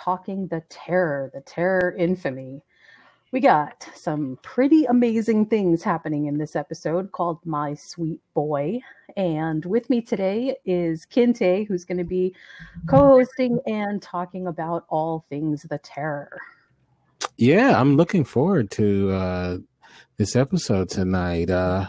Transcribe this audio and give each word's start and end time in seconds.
talking 0.00 0.46
the 0.46 0.62
terror, 0.70 1.30
the 1.34 1.42
terror 1.42 1.94
infamy. 1.98 2.62
We 3.32 3.40
got 3.40 3.88
some 3.94 4.38
pretty 4.42 4.86
amazing 4.86 5.46
things 5.46 5.82
happening 5.82 6.26
in 6.26 6.38
this 6.38 6.56
episode 6.56 7.12
called 7.12 7.38
My 7.44 7.74
Sweet 7.74 8.20
Boy. 8.34 8.80
And 9.16 9.64
with 9.64 9.88
me 9.90 10.00
today 10.00 10.56
is 10.64 11.06
Kinte, 11.06 11.66
who's 11.68 11.84
going 11.84 11.98
to 11.98 12.04
be 12.04 12.34
co 12.88 12.98
hosting 12.98 13.60
and 13.66 14.02
talking 14.02 14.46
about 14.46 14.84
all 14.88 15.26
things 15.28 15.62
the 15.62 15.78
terror. 15.78 16.40
Yeah, 17.36 17.78
I'm 17.78 17.96
looking 17.96 18.24
forward 18.24 18.70
to 18.72 19.10
uh, 19.12 19.58
this 20.16 20.34
episode 20.34 20.88
tonight. 20.88 21.50
Uh, 21.50 21.88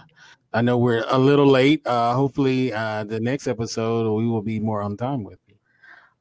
I 0.54 0.62
know 0.62 0.78
we're 0.78 1.05
a 1.07 1.18
little 1.18 1.48
late. 1.48 1.88
Uh, 1.88 2.14
hopefully, 2.14 2.73
uh, 2.73 3.05
the 3.05 3.20
next 3.20 3.48
episode 3.48 4.14
we 4.14 4.28
will 4.28 4.41
be 4.43 4.59
more 4.59 4.82
on 4.82 4.98
time 4.98 5.23
with. 5.23 5.39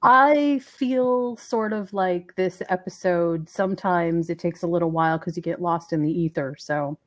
I 0.03 0.61
feel 0.61 1.37
sort 1.37 1.73
of 1.73 1.93
like 1.93 2.35
this 2.37 2.63
episode. 2.69 3.49
Sometimes 3.49 4.31
it 4.31 4.39
takes 4.39 4.63
a 4.63 4.67
little 4.67 4.91
while 4.91 5.19
because 5.19 5.37
you 5.37 5.43
get 5.43 5.61
lost 5.61 5.93
in 5.93 6.03
the 6.03 6.11
ether. 6.11 6.57
So 6.59 6.99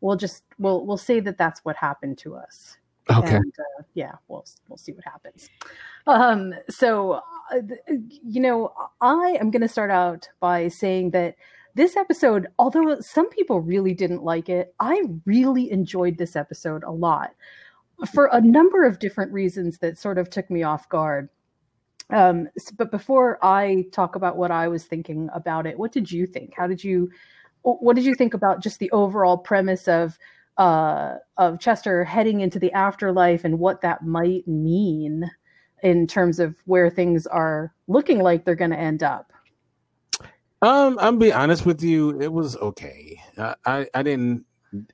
we'll 0.00 0.16
just 0.16 0.44
we'll 0.58 0.84
we'll 0.84 0.98
say 0.98 1.20
that 1.20 1.38
that's 1.38 1.64
what 1.64 1.76
happened 1.76 2.18
to 2.18 2.36
us. 2.36 2.76
Okay. 3.10 3.36
And, 3.36 3.54
uh, 3.58 3.82
yeah, 3.94 4.12
we'll 4.28 4.44
we'll 4.68 4.76
see 4.76 4.92
what 4.92 5.04
happens. 5.04 5.48
Um, 6.06 6.54
so 6.68 7.20
uh, 7.52 7.60
you 8.22 8.40
know, 8.40 8.72
I 9.00 9.36
am 9.40 9.50
going 9.50 9.62
to 9.62 9.68
start 9.68 9.90
out 9.90 10.28
by 10.40 10.68
saying 10.68 11.10
that 11.10 11.36
this 11.74 11.96
episode, 11.96 12.46
although 12.58 13.00
some 13.00 13.28
people 13.30 13.60
really 13.60 13.94
didn't 13.94 14.22
like 14.22 14.48
it, 14.48 14.74
I 14.80 15.02
really 15.24 15.70
enjoyed 15.70 16.18
this 16.18 16.36
episode 16.36 16.84
a 16.84 16.90
lot 16.92 17.30
for 18.12 18.26
a 18.26 18.40
number 18.40 18.84
of 18.84 18.98
different 18.98 19.32
reasons 19.32 19.78
that 19.78 19.98
sort 19.98 20.18
of 20.18 20.30
took 20.30 20.50
me 20.50 20.62
off 20.62 20.88
guard. 20.88 21.28
Um, 22.10 22.48
but 22.76 22.90
before 22.90 23.38
I 23.42 23.86
talk 23.92 24.14
about 24.14 24.36
what 24.36 24.50
I 24.50 24.68
was 24.68 24.84
thinking 24.84 25.28
about 25.34 25.66
it, 25.66 25.78
what 25.78 25.92
did 25.92 26.10
you 26.10 26.26
think? 26.26 26.54
How 26.56 26.66
did 26.66 26.82
you, 26.82 27.10
what 27.62 27.96
did 27.96 28.04
you 28.04 28.14
think 28.14 28.34
about 28.34 28.62
just 28.62 28.78
the 28.78 28.90
overall 28.90 29.38
premise 29.38 29.88
of, 29.88 30.18
uh, 30.58 31.14
of 31.38 31.58
Chester 31.58 32.04
heading 32.04 32.40
into 32.40 32.58
the 32.58 32.72
afterlife 32.72 33.44
and 33.44 33.58
what 33.58 33.80
that 33.80 34.04
might 34.04 34.46
mean 34.46 35.28
in 35.82 36.06
terms 36.06 36.38
of 36.38 36.56
where 36.66 36.90
things 36.90 37.26
are 37.26 37.72
looking 37.88 38.20
like 38.20 38.44
they're 38.44 38.54
going 38.54 38.70
to 38.70 38.78
end 38.78 39.02
up? 39.02 39.32
Um, 40.62 40.98
I'm 41.00 41.18
be 41.18 41.32
honest 41.32 41.66
with 41.66 41.82
you, 41.82 42.20
it 42.20 42.32
was 42.32 42.56
okay. 42.56 43.20
I, 43.36 43.54
I, 43.66 43.86
I 43.94 44.02
didn't 44.02 44.44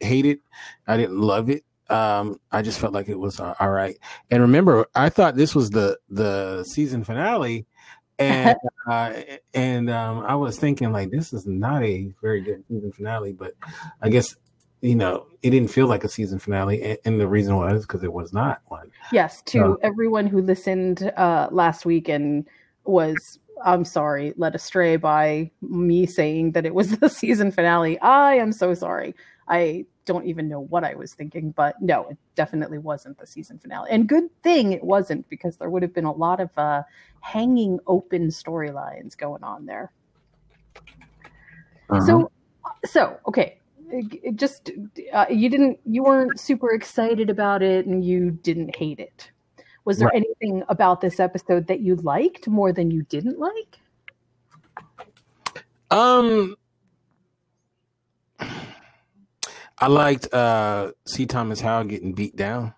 hate 0.00 0.27
it. 0.27 0.41
I 0.86 0.97
didn't 0.97 1.19
love 1.19 1.48
it 1.48 1.64
um, 1.91 2.41
I 2.52 2.62
just 2.62 2.78
felt 2.78 2.92
like 2.92 3.08
it 3.08 3.19
was 3.19 3.41
uh, 3.41 3.55
all 3.58 3.70
right. 3.70 3.96
And 4.30 4.42
remember, 4.42 4.86
I 4.94 5.08
thought 5.08 5.36
this 5.36 5.55
was 5.55 5.70
the 5.70 5.98
the 6.08 6.64
season 6.64 7.05
finale, 7.05 7.66
and 8.19 8.56
uh, 8.88 9.12
and 9.55 9.91
um, 9.91 10.20
I 10.20 10.34
was 10.36 10.58
thinking 10.58 10.92
like 10.92 11.11
this 11.11 11.33
is 11.33 11.46
not 11.46 11.83
a 11.83 12.12
very 12.22 12.41
good 12.41 12.64
season 12.68 12.92
finale, 12.92 13.33
but 13.33 13.55
I 14.00 14.08
guess 14.08 14.36
you 14.80 14.94
know 14.94 15.27
it 15.42 15.50
didn't 15.50 15.70
feel 15.70 15.86
like 15.86 16.05
a 16.05 16.08
season 16.08 16.38
finale, 16.38 16.83
and, 16.83 16.98
and 17.05 17.20
the 17.20 17.28
reason 17.28 17.56
was 17.56 17.83
because 17.83 18.05
it 18.05 18.12
was 18.12 18.33
not 18.33 18.61
one. 18.68 18.91
Yes, 19.12 19.42
to 19.46 19.78
everyone 19.83 20.27
who 20.27 20.41
listened 20.41 21.12
uh, 21.16 21.48
last 21.50 21.84
week 21.84 22.08
and 22.08 22.46
was 22.84 23.38
I'm 23.64 23.84
sorry, 23.84 24.33
led 24.36 24.55
astray 24.55 24.96
by 24.96 25.50
me 25.61 26.06
saying 26.06 26.52
that 26.52 26.66
it 26.66 26.74
was 26.74 26.96
the 26.98 27.08
season 27.08 27.50
finale. 27.50 27.98
I 28.00 28.34
am 28.34 28.52
so 28.52 28.74
sorry. 28.74 29.14
I 29.48 29.86
don't 30.11 30.27
even 30.27 30.48
know 30.48 30.62
what 30.62 30.83
I 30.83 30.97
was 30.97 31.14
thinking, 31.14 31.53
but 31.53 31.80
no, 31.80 32.08
it 32.08 32.16
definitely 32.34 32.78
wasn't 32.78 33.16
the 33.16 33.27
season 33.28 33.61
finale. 33.61 33.89
And 33.92 34.08
good 34.08 34.28
thing 34.42 34.72
it 34.72 34.83
wasn't 34.83 35.28
because 35.28 35.56
there 35.56 35.70
would 35.70 35.83
have 35.83 35.94
been 35.94 36.05
a 36.05 36.12
lot 36.12 36.41
of 36.41 36.50
uh, 36.58 36.83
hanging 37.20 37.78
open 37.86 38.27
storylines 38.27 39.17
going 39.17 39.44
on 39.44 39.67
there. 39.67 39.92
Uh-huh. 41.91 42.00
So, 42.05 42.30
so 42.84 43.20
okay, 43.28 43.58
it 43.92 44.34
just 44.34 44.72
uh, 45.12 45.27
you 45.30 45.48
didn't 45.48 45.78
you 45.86 46.02
weren't 46.02 46.41
super 46.41 46.72
excited 46.72 47.30
about 47.30 47.62
it, 47.62 47.86
and 47.86 48.05
you 48.05 48.33
didn't 48.33 48.74
hate 48.74 48.98
it. 48.98 49.30
Was 49.85 49.98
there 49.98 50.08
right. 50.08 50.24
anything 50.24 50.64
about 50.68 51.01
this 51.01 51.20
episode 51.20 51.68
that 51.68 51.79
you 51.79 51.95
liked 51.96 52.48
more 52.48 52.73
than 52.73 52.90
you 52.90 53.02
didn't 53.05 53.39
like? 53.39 53.79
Um, 55.92 56.56
I 59.80 59.89
liked 59.89 60.33
uh 60.33 60.92
C. 61.07 61.27
Thomas 61.27 61.61
Howell 61.61 61.85
getting 61.85 62.13
beat 62.13 62.36
down. 62.36 62.74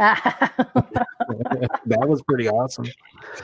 that 0.00 0.96
was 1.86 2.22
pretty 2.22 2.48
awesome. 2.48 2.86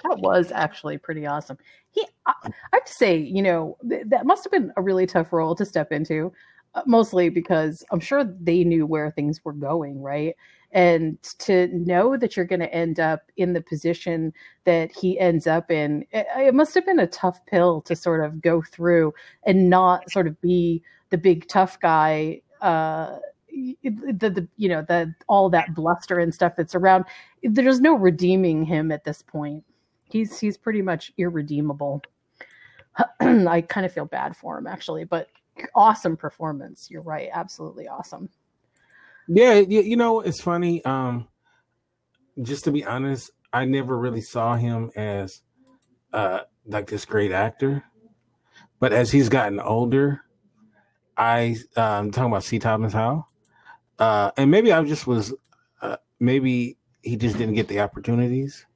That 0.05 0.19
was 0.21 0.51
actually 0.53 0.97
pretty 0.97 1.27
awesome. 1.27 1.59
He, 1.91 2.03
I, 2.25 2.33
I 2.45 2.51
have 2.73 2.85
to 2.87 2.93
say, 2.95 3.19
you 3.19 3.43
know, 3.43 3.77
th- 3.87 4.05
that 4.07 4.25
must 4.25 4.43
have 4.45 4.53
been 4.53 4.73
a 4.79 4.81
really 4.81 5.05
tough 5.05 5.35
role 5.35 5.55
to 5.55 5.67
step 5.67 5.93
into, 5.93 6.33
uh, 6.75 6.81
mostly 6.87 7.29
because 7.29 7.85
I'm 7.93 8.01
sure 8.01 8.25
they 8.25 8.65
knew 8.65 8.87
where 8.87 9.11
things 9.11 9.45
were 9.45 9.53
going, 9.53 10.01
right? 10.01 10.35
And 10.73 11.23
to 11.41 11.69
know 11.69 12.17
that 12.17 12.37
you're 12.37 12.47
going 12.47 12.61
to 12.61 12.75
end 12.75 13.01
up 13.01 13.31
in 13.37 13.53
the 13.53 13.61
position 13.61 14.33
that 14.65 14.91
he 14.93 15.19
ends 15.19 15.47
up 15.47 15.71
in, 15.71 16.07
it, 16.11 16.27
it 16.39 16.55
must 16.55 16.75
have 16.75 16.87
been 16.87 17.01
a 17.01 17.07
tough 17.07 17.45
pill 17.45 17.83
to 17.83 17.95
sort 17.95 18.25
of 18.25 18.41
go 18.41 18.63
through 18.63 19.13
and 19.45 19.69
not 19.69 20.11
sort 20.11 20.27
of 20.27 20.41
be 20.41 20.83
the 21.11 21.19
big 21.19 21.49
tough 21.49 21.79
guy 21.81 22.41
uh, 22.67 23.21
the, 23.49 24.31
the 24.31 24.49
you 24.57 24.69
know 24.69 24.83
the 24.83 25.15
all 25.29 25.49
that 25.49 25.75
bluster 25.75 26.19
and 26.19 26.35
stuff 26.35 26.55
that's 26.57 26.75
around 26.75 27.05
there's 27.43 27.81
no 27.81 27.95
redeeming 27.95 28.65
him 28.65 28.91
at 28.91 29.05
this 29.05 29.23
point. 29.23 29.65
He's 30.05 30.39
he's 30.39 30.57
pretty 30.57 30.83
much 30.83 31.13
irredeemable. 31.17 32.03
I 33.21 33.63
kind 33.63 33.87
of 33.87 33.93
feel 33.93 34.07
bad 34.07 34.37
for 34.37 34.59
him 34.59 34.67
actually 34.67 35.05
but 35.05 35.29
awesome 35.75 36.17
performance. 36.17 36.89
You're 36.91 37.03
right. 37.03 37.29
Absolutely 37.33 37.89
awesome. 37.89 38.29
Yeah 39.29 39.55
you, 39.55 39.97
know 39.97 40.21
it's 40.21 40.41
funny 40.41 40.85
um 40.85 41.29
just 42.43 42.65
to 42.65 42.71
be 42.71 42.85
honest 42.85 43.31
i 43.53 43.65
never 43.65 43.99
really 43.99 44.21
saw 44.21 44.55
him 44.55 44.91
as 44.95 45.41
uh 46.13 46.41
like 46.67 46.89
this 46.89 47.05
great 47.05 47.33
actor. 47.33 47.85
But 48.79 48.93
as 48.93 49.11
he's 49.11 49.29
gotten 49.31 49.61
older 49.61 50.26
I 51.17 51.57
um 51.77 52.11
talking 52.11 52.31
about 52.31 52.45
C. 52.45 52.59
Thomas 52.59 52.93
Howell, 52.93 53.29
uh, 53.99 54.31
and 54.37 54.51
maybe 54.51 54.73
I 54.73 54.83
just 54.85 55.07
was, 55.07 55.35
uh, 55.81 55.97
maybe 56.21 56.77
he 57.03 57.17
just 57.17 57.39
didn't 57.39 57.55
get 57.55 57.69
the 57.69 57.81
opportunities. 57.81 58.67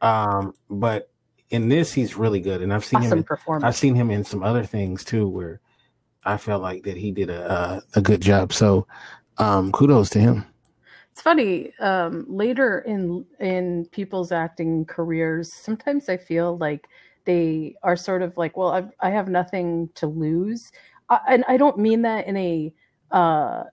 Um, 0.00 0.54
but 0.68 1.10
in 1.50 1.68
this, 1.68 1.92
he's 1.92 2.16
really 2.16 2.40
good, 2.40 2.62
and 2.62 2.72
I've 2.72 2.84
seen 2.84 3.00
awesome 3.00 3.18
him. 3.20 3.26
In, 3.48 3.64
I've 3.64 3.76
seen 3.76 3.94
him 3.94 4.10
in 4.10 4.24
some 4.24 4.42
other 4.42 4.64
things 4.64 5.04
too, 5.04 5.28
where 5.28 5.60
I 6.24 6.36
felt 6.36 6.62
like 6.62 6.84
that 6.84 6.96
he 6.96 7.10
did 7.10 7.30
a 7.30 7.52
a, 7.52 7.98
a 7.98 8.00
good 8.00 8.20
job. 8.20 8.52
So, 8.52 8.86
um, 9.38 9.72
kudos 9.72 10.10
to 10.10 10.20
him. 10.20 10.46
It's 11.12 11.22
funny. 11.22 11.72
Um, 11.80 12.24
later 12.28 12.80
in 12.80 13.26
in 13.40 13.86
people's 13.90 14.32
acting 14.32 14.84
careers, 14.86 15.52
sometimes 15.52 16.08
I 16.08 16.16
feel 16.16 16.56
like 16.58 16.86
they 17.26 17.74
are 17.82 17.96
sort 17.96 18.22
of 18.22 18.36
like, 18.36 18.56
well, 18.56 18.70
I've, 18.70 18.90
I 19.00 19.10
have 19.10 19.28
nothing 19.28 19.90
to 19.96 20.06
lose 20.06 20.72
and 21.28 21.44
I 21.48 21.56
don't 21.56 21.78
mean 21.78 22.02
that 22.02 22.26
in 22.26 22.36
a 22.36 22.72
uh, 23.10 23.64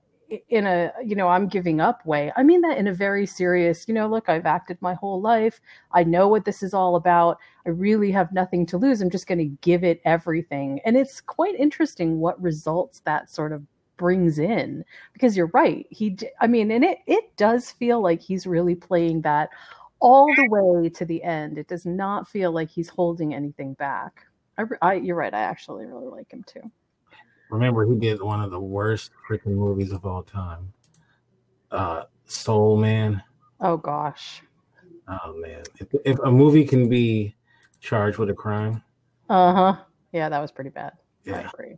in 0.49 0.65
a 0.65 0.91
you 1.03 1.15
know 1.15 1.27
I'm 1.27 1.47
giving 1.47 1.79
up 1.79 2.05
way. 2.05 2.31
I 2.35 2.43
mean 2.43 2.61
that 2.61 2.77
in 2.77 2.87
a 2.87 2.93
very 2.93 3.25
serious. 3.25 3.87
You 3.87 3.93
know, 3.93 4.07
look, 4.07 4.29
I've 4.29 4.45
acted 4.45 4.77
my 4.81 4.93
whole 4.93 5.21
life. 5.21 5.59
I 5.91 6.03
know 6.03 6.27
what 6.27 6.45
this 6.45 6.63
is 6.63 6.73
all 6.73 6.95
about. 6.95 7.37
I 7.65 7.69
really 7.69 8.11
have 8.11 8.33
nothing 8.33 8.65
to 8.67 8.77
lose. 8.77 9.01
I'm 9.01 9.09
just 9.09 9.27
going 9.27 9.39
to 9.39 9.57
give 9.61 9.83
it 9.83 10.01
everything, 10.05 10.79
and 10.85 10.97
it's 10.97 11.21
quite 11.21 11.55
interesting 11.55 12.19
what 12.19 12.41
results 12.41 13.01
that 13.05 13.29
sort 13.29 13.53
of 13.53 13.63
brings 13.97 14.37
in 14.37 14.85
because 15.11 15.35
you're 15.35 15.49
right 15.53 15.87
he 15.89 16.15
i 16.39 16.45
mean 16.45 16.69
and 16.71 16.85
it 16.85 16.99
it 17.07 17.35
does 17.35 17.71
feel 17.71 17.99
like 17.99 18.21
he's 18.21 18.45
really 18.45 18.75
playing 18.75 19.21
that 19.21 19.49
all 19.99 20.27
the 20.35 20.47
way 20.49 20.87
to 20.87 21.03
the 21.03 21.23
end 21.23 21.57
it 21.57 21.67
does 21.67 21.83
not 21.83 22.27
feel 22.27 22.51
like 22.51 22.69
he's 22.69 22.89
holding 22.89 23.33
anything 23.33 23.73
back 23.73 24.27
I, 24.57 24.63
I 24.81 24.93
you're 24.93 25.15
right 25.15 25.33
i 25.33 25.41
actually 25.41 25.87
really 25.87 26.07
like 26.07 26.31
him 26.31 26.43
too 26.45 26.71
remember 27.49 27.85
he 27.85 27.95
did 27.95 28.21
one 28.21 28.41
of 28.41 28.51
the 28.51 28.59
worst 28.59 29.11
freaking 29.29 29.55
movies 29.55 29.91
of 29.91 30.05
all 30.05 30.23
time. 30.23 30.73
Uh 31.71 32.03
Soul 32.25 32.77
Man. 32.77 33.23
Oh 33.59 33.77
gosh. 33.77 34.41
Oh 35.07 35.33
man. 35.37 35.63
If, 35.79 35.87
if 36.05 36.19
a 36.19 36.31
movie 36.31 36.65
can 36.65 36.89
be 36.89 37.35
charged 37.79 38.17
with 38.17 38.29
a 38.29 38.33
crime. 38.33 38.83
Uh-huh. 39.29 39.77
Yeah, 40.11 40.29
that 40.29 40.39
was 40.39 40.51
pretty 40.51 40.69
bad. 40.69 40.93
Yeah. 41.23 41.37
I 41.37 41.41
agree. 41.41 41.77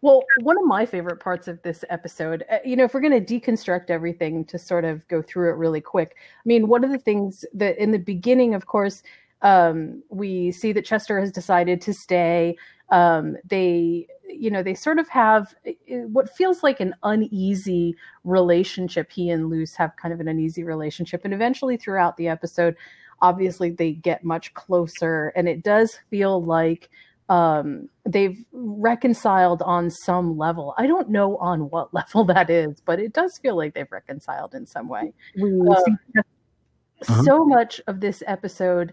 Well, 0.00 0.22
one 0.42 0.58
of 0.58 0.66
my 0.66 0.84
favorite 0.84 1.18
parts 1.18 1.48
of 1.48 1.62
this 1.62 1.82
episode, 1.88 2.44
uh, 2.50 2.58
you 2.62 2.76
know, 2.76 2.84
if 2.84 2.92
we're 2.92 3.00
going 3.00 3.24
to 3.24 3.40
deconstruct 3.40 3.88
everything 3.88 4.44
to 4.44 4.58
sort 4.58 4.84
of 4.84 5.06
go 5.08 5.22
through 5.22 5.50
it 5.50 5.56
really 5.56 5.80
quick, 5.80 6.16
I 6.18 6.42
mean, 6.44 6.68
one 6.68 6.84
of 6.84 6.90
the 6.90 6.98
things 6.98 7.44
that 7.54 7.78
in 7.78 7.90
the 7.90 7.98
beginning, 7.98 8.54
of 8.54 8.66
course, 8.66 9.02
um, 9.44 10.02
we 10.08 10.50
see 10.50 10.72
that 10.72 10.84
Chester 10.84 11.20
has 11.20 11.30
decided 11.30 11.80
to 11.82 11.94
stay. 11.94 12.56
Um, 12.90 13.36
they 13.44 14.08
you 14.26 14.50
know 14.50 14.62
they 14.62 14.74
sort 14.74 14.98
of 14.98 15.08
have 15.08 15.54
what 15.86 16.34
feels 16.34 16.62
like 16.62 16.80
an 16.80 16.94
uneasy 17.02 17.94
relationship 18.24 19.12
he 19.12 19.30
and 19.30 19.48
luz 19.48 19.74
have 19.74 19.94
kind 19.96 20.12
of 20.12 20.18
an 20.18 20.26
uneasy 20.26 20.64
relationship 20.64 21.24
and 21.24 21.32
eventually 21.32 21.76
throughout 21.76 22.16
the 22.16 22.26
episode 22.26 22.74
obviously 23.20 23.70
they 23.70 23.92
get 23.92 24.24
much 24.24 24.52
closer 24.54 25.32
and 25.36 25.48
it 25.48 25.62
does 25.62 25.98
feel 26.10 26.42
like 26.42 26.90
um, 27.28 27.88
they've 28.04 28.38
reconciled 28.52 29.62
on 29.62 29.90
some 29.90 30.36
level. 30.36 30.74
I 30.76 30.86
don't 30.86 31.08
know 31.08 31.38
on 31.38 31.70
what 31.70 31.94
level 31.94 32.24
that 32.24 32.50
is, 32.50 32.82
but 32.84 33.00
it 33.00 33.14
does 33.14 33.38
feel 33.38 33.56
like 33.56 33.72
they've 33.72 33.90
reconciled 33.90 34.54
in 34.54 34.66
some 34.66 34.88
way. 34.88 35.14
Um, 35.42 35.70
uh-huh. 35.70 37.22
So 37.22 37.44
much 37.46 37.80
of 37.86 38.00
this 38.00 38.22
episode 38.26 38.92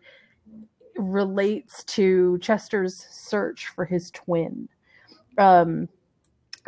relates 1.01 1.83
to 1.85 2.37
Chester's 2.39 3.05
search 3.09 3.67
for 3.67 3.85
his 3.85 4.11
twin. 4.11 4.69
Um, 5.37 5.89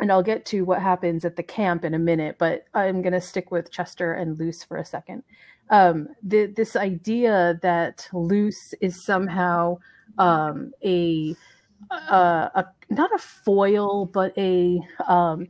and 0.00 0.10
I'll 0.10 0.22
get 0.22 0.44
to 0.46 0.62
what 0.62 0.82
happens 0.82 1.24
at 1.24 1.36
the 1.36 1.42
camp 1.42 1.84
in 1.84 1.94
a 1.94 1.98
minute, 1.98 2.36
but 2.38 2.64
I'm 2.74 3.00
going 3.00 3.12
to 3.12 3.20
stick 3.20 3.50
with 3.50 3.70
Chester 3.70 4.14
and 4.14 4.38
Luz 4.38 4.64
for 4.64 4.76
a 4.76 4.84
second. 4.84 5.22
Um, 5.70 6.08
the, 6.22 6.46
this 6.46 6.76
idea 6.76 7.58
that 7.62 8.08
Luz 8.12 8.74
is 8.80 9.04
somehow 9.04 9.78
um, 10.18 10.72
a 10.84 11.34
uh, 11.90 12.48
a 12.54 12.64
not 12.90 13.14
a 13.14 13.18
foil, 13.18 14.06
but 14.06 14.36
a 14.38 14.80
um, 15.06 15.46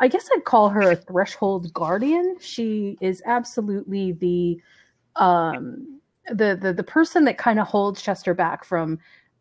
I 0.00 0.08
guess 0.08 0.28
I'd 0.34 0.44
call 0.44 0.68
her 0.70 0.92
a 0.92 0.96
threshold 0.96 1.72
guardian. 1.72 2.36
She 2.40 2.96
is 3.00 3.22
absolutely 3.26 4.12
the 4.12 4.60
um, 5.16 5.93
the 6.28 6.58
the 6.60 6.72
the 6.72 6.84
person 6.84 7.24
that 7.24 7.38
kind 7.38 7.58
of 7.58 7.66
holds 7.66 8.02
Chester 8.02 8.34
back 8.34 8.64
from 8.64 8.98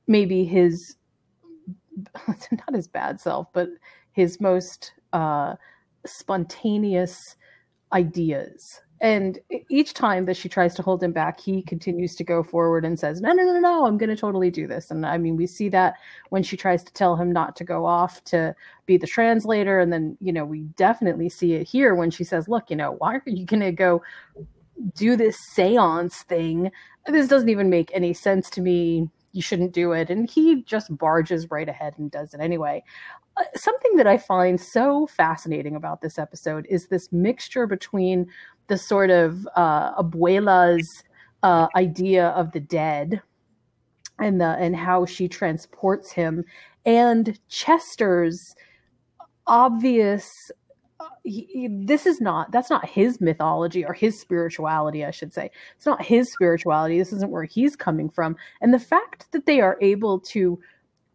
maybe 0.08 0.44
his 0.44 0.96
not 2.28 2.74
his 2.74 2.88
bad 2.88 3.20
self, 3.20 3.48
but 3.54 3.70
his 4.12 4.40
most 4.42 4.94
uh, 5.14 5.56
spontaneous 6.06 7.36
ideas 7.92 8.82
and 9.04 9.38
each 9.70 9.94
time 9.94 10.24
that 10.26 10.38
she 10.38 10.48
tries 10.48 10.74
to 10.76 10.82
hold 10.82 11.04
him 11.04 11.12
back, 11.12 11.38
he 11.38 11.62
continues 11.62 12.16
to 12.16 12.24
go 12.24 12.42
forward 12.42 12.86
and 12.86 12.98
says, 12.98 13.20
No, 13.20 13.34
no, 13.34 13.44
no, 13.44 13.60
no, 13.60 13.86
I'm 13.86 13.98
going 13.98 14.10
to 14.10 14.16
totally 14.16 14.50
do 14.50 14.66
this. 14.66 14.92
And 14.92 15.06
I 15.06 15.18
mean, 15.18 15.36
we 15.36 15.46
see 15.46 15.68
that 15.70 15.96
when 16.30 16.42
she 16.42 16.56
tries 16.56 16.86
to 16.86 16.94
tell 16.94 17.18
him 17.18 17.34
not 17.34 17.58
to 17.58 17.66
go 17.66 17.86
off 17.86 18.24
to 18.26 18.56
be 18.86 18.96
the 18.96 19.06
translator. 19.06 19.82
And 19.82 19.92
then, 19.92 20.18
you 20.22 20.32
know, 20.32 20.46
we 20.46 20.62
definitely 20.78 21.28
see 21.28 21.52
it 21.52 21.68
here 21.68 21.96
when 21.96 22.12
she 22.12 22.24
says, 22.24 22.48
Look, 22.48 22.70
you 22.70 22.78
know, 22.78 22.94
why 22.94 23.16
are 23.16 23.24
you 23.26 23.46
going 23.46 23.60
to 23.60 23.74
go 23.74 24.02
do 24.96 25.16
this 25.16 25.38
seance 25.52 26.24
thing? 26.24 26.72
This 27.08 27.28
doesn't 27.28 27.50
even 27.50 27.70
make 27.70 27.92
any 27.94 28.14
sense 28.14 28.50
to 28.52 28.62
me. 28.62 29.10
You 29.32 29.42
shouldn't 29.42 29.74
do 29.74 29.92
it. 29.94 30.10
And 30.10 30.30
he 30.30 30.64
just 30.64 30.96
barges 30.98 31.50
right 31.50 31.68
ahead 31.68 31.96
and 31.98 32.12
does 32.12 32.34
it 32.34 32.40
anyway. 32.40 32.84
Uh, 33.38 33.44
something 33.56 33.96
that 33.96 34.08
I 34.08 34.18
find 34.18 34.60
so 34.62 35.08
fascinating 35.08 35.76
about 35.76 36.02
this 36.02 36.20
episode 36.20 36.68
is 36.70 36.88
this 36.88 37.12
mixture 37.12 37.66
between 37.66 38.28
the 38.68 38.78
sort 38.78 39.10
of 39.10 39.48
uh, 39.56 39.96
abuela's 40.02 40.88
uh, 41.42 41.68
idea 41.76 42.28
of 42.30 42.52
the 42.52 42.60
dead 42.60 43.22
and 44.20 44.40
the 44.40 44.56
and 44.60 44.76
how 44.76 45.06
she 45.06 45.28
transports 45.28 46.12
him 46.12 46.46
and 46.86 47.40
Chester's 47.50 48.56
obvious 49.48 50.52
this 51.24 52.06
is 52.06 52.20
not 52.22 52.52
that's 52.52 52.70
not 52.70 52.88
his 52.88 53.22
mythology 53.22 53.86
or 53.86 53.94
his 53.94 54.20
spirituality 54.20 55.06
i 55.06 55.12
should 55.12 55.34
say. 55.34 55.50
It's 55.76 55.86
not 55.86 56.04
his 56.04 56.32
spirituality. 56.32 56.98
This 57.00 57.14
isn't 57.14 57.32
where 57.32 57.46
he's 57.46 57.76
coming 57.76 58.10
from. 58.10 58.36
And 58.62 58.74
the 58.74 58.80
fact 58.80 59.32
that 59.32 59.46
they 59.46 59.62
are 59.62 59.78
able 59.82 60.20
to 60.20 60.60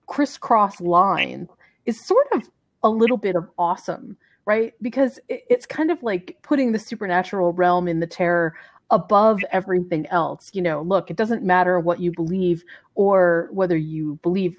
crisscross 0.06 0.81
lines 0.81 1.49
is 1.87 2.05
sort 2.05 2.26
of 2.32 2.49
a 2.82 2.88
little 2.88 3.17
bit 3.17 3.37
of 3.37 3.49
awesome 3.58 4.17
right? 4.49 4.73
Because 4.81 5.20
it's 5.29 5.67
kind 5.67 5.91
of 5.91 6.02
like 6.02 6.38
putting 6.41 6.73
the 6.73 6.79
supernatural 6.79 7.52
realm 7.52 7.87
in 7.87 8.00
the 8.00 8.06
terror 8.06 8.55
above 8.90 9.40
everything 9.50 10.06
else. 10.06 10.50
You 10.52 10.62
know, 10.62 10.82
look, 10.82 11.11
it 11.11 11.17
doesn't 11.17 11.43
matter 11.43 11.79
what 11.79 12.00
you 12.00 12.12
believe 12.12 12.64
or 12.94 13.49
whether 13.52 13.76
you 13.76 14.19
believe 14.23 14.56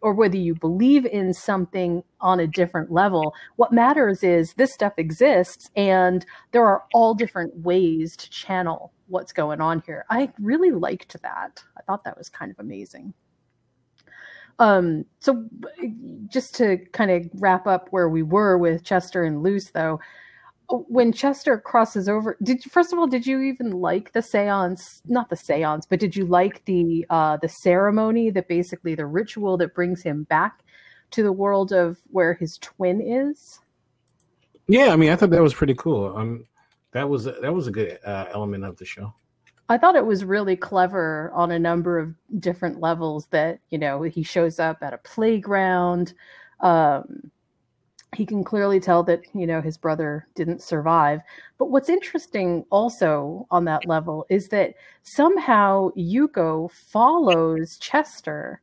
or 0.00 0.12
whether 0.12 0.36
you 0.36 0.54
believe 0.54 1.06
in 1.06 1.32
something 1.32 2.02
on 2.20 2.40
a 2.40 2.46
different 2.46 2.92
level. 2.92 3.34
What 3.56 3.72
matters 3.72 4.22
is 4.22 4.54
this 4.54 4.72
stuff 4.72 4.92
exists 4.98 5.70
and 5.74 6.24
there 6.52 6.66
are 6.66 6.84
all 6.92 7.14
different 7.14 7.56
ways 7.58 8.16
to 8.16 8.30
channel 8.30 8.92
what's 9.08 9.32
going 9.32 9.60
on 9.60 9.82
here. 9.86 10.04
I 10.10 10.32
really 10.38 10.70
liked 10.70 11.20
that. 11.22 11.62
I 11.76 11.82
thought 11.82 12.04
that 12.04 12.18
was 12.18 12.28
kind 12.28 12.50
of 12.50 12.58
amazing. 12.58 13.14
Um, 14.58 15.06
so 15.20 15.44
just 16.28 16.54
to 16.56 16.76
kind 16.92 17.10
of 17.10 17.28
wrap 17.34 17.66
up 17.66 17.88
where 17.90 18.08
we 18.08 18.22
were 18.22 18.58
with 18.58 18.84
Chester 18.84 19.24
and 19.24 19.42
Luz, 19.42 19.70
though, 19.72 19.98
when 20.68 21.12
Chester 21.12 21.58
crosses 21.58 22.08
over, 22.08 22.36
did 22.42 22.62
first 22.64 22.92
of 22.92 22.98
all, 22.98 23.06
did 23.06 23.26
you 23.26 23.40
even 23.40 23.70
like 23.70 24.12
the 24.12 24.22
seance? 24.22 25.02
Not 25.06 25.28
the 25.28 25.36
seance, 25.36 25.86
but 25.86 26.00
did 26.00 26.16
you 26.16 26.24
like 26.24 26.64
the 26.64 27.04
uh, 27.10 27.36
the 27.36 27.48
ceremony 27.48 28.30
that 28.30 28.48
basically 28.48 28.94
the 28.94 29.06
ritual 29.06 29.56
that 29.58 29.74
brings 29.74 30.02
him 30.02 30.24
back 30.24 30.62
to 31.10 31.22
the 31.22 31.32
world 31.32 31.72
of 31.72 31.98
where 32.10 32.34
his 32.34 32.58
twin 32.58 33.00
is? 33.00 33.60
Yeah, 34.66 34.92
I 34.92 34.96
mean, 34.96 35.10
I 35.10 35.16
thought 35.16 35.30
that 35.30 35.42
was 35.42 35.54
pretty 35.54 35.74
cool. 35.74 36.16
Um, 36.16 36.46
that 36.92 37.08
was 37.08 37.24
that 37.24 37.52
was 37.52 37.66
a 37.66 37.72
good 37.72 37.98
uh, 38.04 38.26
element 38.32 38.64
of 38.64 38.76
the 38.76 38.84
show. 38.84 39.14
I 39.68 39.78
thought 39.78 39.96
it 39.96 40.06
was 40.06 40.24
really 40.24 40.56
clever 40.56 41.30
on 41.34 41.50
a 41.50 41.58
number 41.58 41.98
of 41.98 42.14
different 42.38 42.80
levels 42.80 43.26
that, 43.30 43.60
you 43.70 43.78
know, 43.78 44.02
he 44.02 44.22
shows 44.22 44.58
up 44.58 44.82
at 44.82 44.92
a 44.92 44.98
playground. 44.98 46.12
Um, 46.60 47.30
he 48.14 48.26
can 48.26 48.44
clearly 48.44 48.78
tell 48.78 49.02
that, 49.04 49.22
you 49.34 49.46
know, 49.46 49.60
his 49.62 49.78
brother 49.78 50.26
didn't 50.34 50.62
survive. 50.62 51.20
But 51.58 51.70
what's 51.70 51.88
interesting 51.88 52.64
also 52.70 53.46
on 53.50 53.64
that 53.64 53.86
level 53.86 54.26
is 54.28 54.48
that 54.48 54.74
somehow 55.02 55.90
Yuko 55.96 56.70
follows 56.70 57.78
Chester 57.78 58.60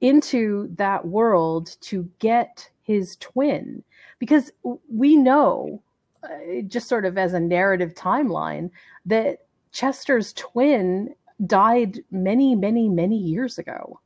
into 0.00 0.68
that 0.76 1.06
world 1.06 1.76
to 1.82 2.10
get 2.18 2.68
his 2.82 3.16
twin 3.20 3.84
because 4.18 4.50
we 4.88 5.16
know 5.16 5.80
uh, 6.24 6.62
just 6.66 6.88
sort 6.88 7.04
of 7.04 7.16
as 7.16 7.34
a 7.34 7.40
narrative 7.40 7.94
timeline 7.94 8.68
that 9.06 9.46
Chester's 9.70 10.32
twin 10.32 11.14
died 11.46 12.00
many, 12.10 12.56
many, 12.56 12.88
many 12.88 13.16
years 13.16 13.58
ago. 13.58 14.00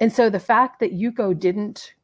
And 0.00 0.12
so 0.12 0.30
the 0.30 0.40
fact 0.40 0.80
that 0.80 0.92
Yuko 0.92 1.38
didn't 1.38 1.94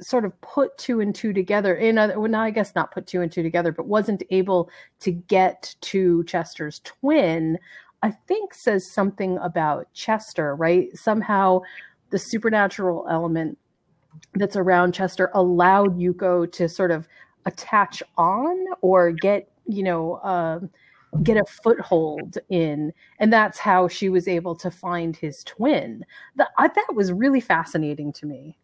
sort 0.00 0.24
of 0.24 0.38
put 0.40 0.76
two 0.78 1.00
and 1.00 1.14
two 1.14 1.32
together 1.32 1.74
in 1.74 1.98
other 1.98 2.18
well, 2.18 2.30
now 2.30 2.42
I 2.42 2.50
guess 2.50 2.74
not 2.74 2.92
put 2.92 3.06
two 3.06 3.22
and 3.22 3.30
two 3.30 3.42
together, 3.42 3.72
but 3.72 3.86
wasn't 3.86 4.22
able 4.30 4.70
to 5.00 5.12
get 5.12 5.74
to 5.82 6.24
Chester's 6.24 6.80
twin, 6.84 7.58
I 8.02 8.10
think 8.10 8.54
says 8.54 8.92
something 8.92 9.38
about 9.38 9.92
Chester, 9.94 10.54
right? 10.54 10.88
Somehow 10.96 11.60
the 12.10 12.18
supernatural 12.18 13.06
element 13.10 13.58
that's 14.34 14.56
around 14.56 14.92
Chester 14.92 15.30
allowed 15.34 15.98
Yuko 15.98 16.50
to 16.52 16.68
sort 16.68 16.90
of 16.90 17.08
attach 17.46 18.02
on 18.16 18.56
or 18.80 19.12
get, 19.12 19.50
you 19.66 19.82
know, 19.82 20.14
uh, 20.16 20.60
get 21.22 21.36
a 21.36 21.44
foothold 21.44 22.36
in 22.48 22.92
and 23.18 23.32
that's 23.32 23.58
how 23.58 23.88
she 23.88 24.08
was 24.08 24.28
able 24.28 24.54
to 24.54 24.70
find 24.70 25.16
his 25.16 25.42
twin 25.44 26.04
that 26.34 26.48
that 26.58 26.94
was 26.94 27.12
really 27.12 27.40
fascinating 27.40 28.12
to 28.12 28.26
me 28.26 28.58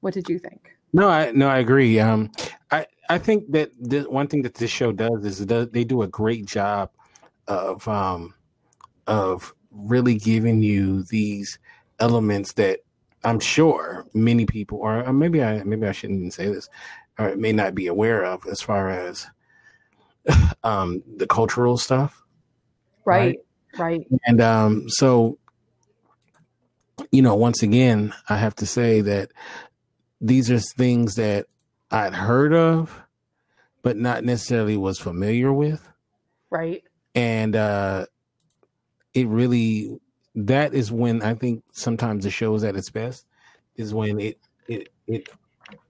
what 0.00 0.14
did 0.14 0.28
you 0.28 0.38
think 0.38 0.76
no 0.92 1.08
i 1.08 1.30
no 1.32 1.48
i 1.48 1.58
agree 1.58 1.98
um 1.98 2.30
i 2.70 2.86
i 3.08 3.18
think 3.18 3.50
that 3.50 3.70
the 3.80 4.02
one 4.02 4.26
thing 4.26 4.42
that 4.42 4.54
this 4.54 4.70
show 4.70 4.92
does 4.92 5.24
is 5.24 5.46
they 5.46 5.84
do 5.84 6.02
a 6.02 6.08
great 6.08 6.46
job 6.46 6.90
of 7.46 7.86
um 7.88 8.34
of 9.06 9.54
really 9.70 10.14
giving 10.14 10.62
you 10.62 11.02
these 11.04 11.58
elements 12.00 12.52
that 12.54 12.80
i'm 13.24 13.40
sure 13.40 14.06
many 14.14 14.46
people 14.46 14.78
or 14.78 15.12
maybe 15.12 15.42
i 15.42 15.62
maybe 15.64 15.86
i 15.86 15.92
shouldn't 15.92 16.18
even 16.18 16.30
say 16.30 16.46
this 16.46 16.68
or 17.18 17.34
may 17.36 17.52
not 17.52 17.74
be 17.74 17.86
aware 17.86 18.24
of 18.24 18.46
as 18.46 18.60
far 18.60 18.90
as 18.90 19.26
um, 20.62 21.02
the 21.16 21.26
cultural 21.26 21.76
stuff. 21.76 22.22
Right. 23.04 23.38
Right. 23.78 24.00
right. 24.00 24.20
And 24.26 24.40
um, 24.40 24.88
so, 24.88 25.38
you 27.10 27.22
know, 27.22 27.34
once 27.34 27.62
again, 27.62 28.14
I 28.28 28.36
have 28.36 28.54
to 28.56 28.66
say 28.66 29.00
that 29.02 29.30
these 30.20 30.50
are 30.50 30.58
things 30.58 31.14
that 31.16 31.46
I'd 31.90 32.14
heard 32.14 32.52
of, 32.52 33.02
but 33.82 33.96
not 33.96 34.24
necessarily 34.24 34.76
was 34.76 34.98
familiar 34.98 35.52
with. 35.52 35.88
Right. 36.50 36.82
And 37.14 37.56
uh, 37.56 38.06
it 39.14 39.26
really, 39.26 39.98
that 40.34 40.74
is 40.74 40.92
when 40.92 41.22
I 41.22 41.34
think 41.34 41.62
sometimes 41.72 42.24
the 42.24 42.30
show 42.30 42.54
is 42.54 42.64
at 42.64 42.76
its 42.76 42.90
best, 42.90 43.26
is 43.76 43.94
when 43.94 44.20
it, 44.20 44.38
it, 44.66 44.88
it 45.06 45.28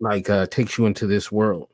like 0.00 0.28
uh, 0.30 0.46
takes 0.46 0.78
you 0.78 0.86
into 0.86 1.06
this 1.06 1.32
world 1.32 1.68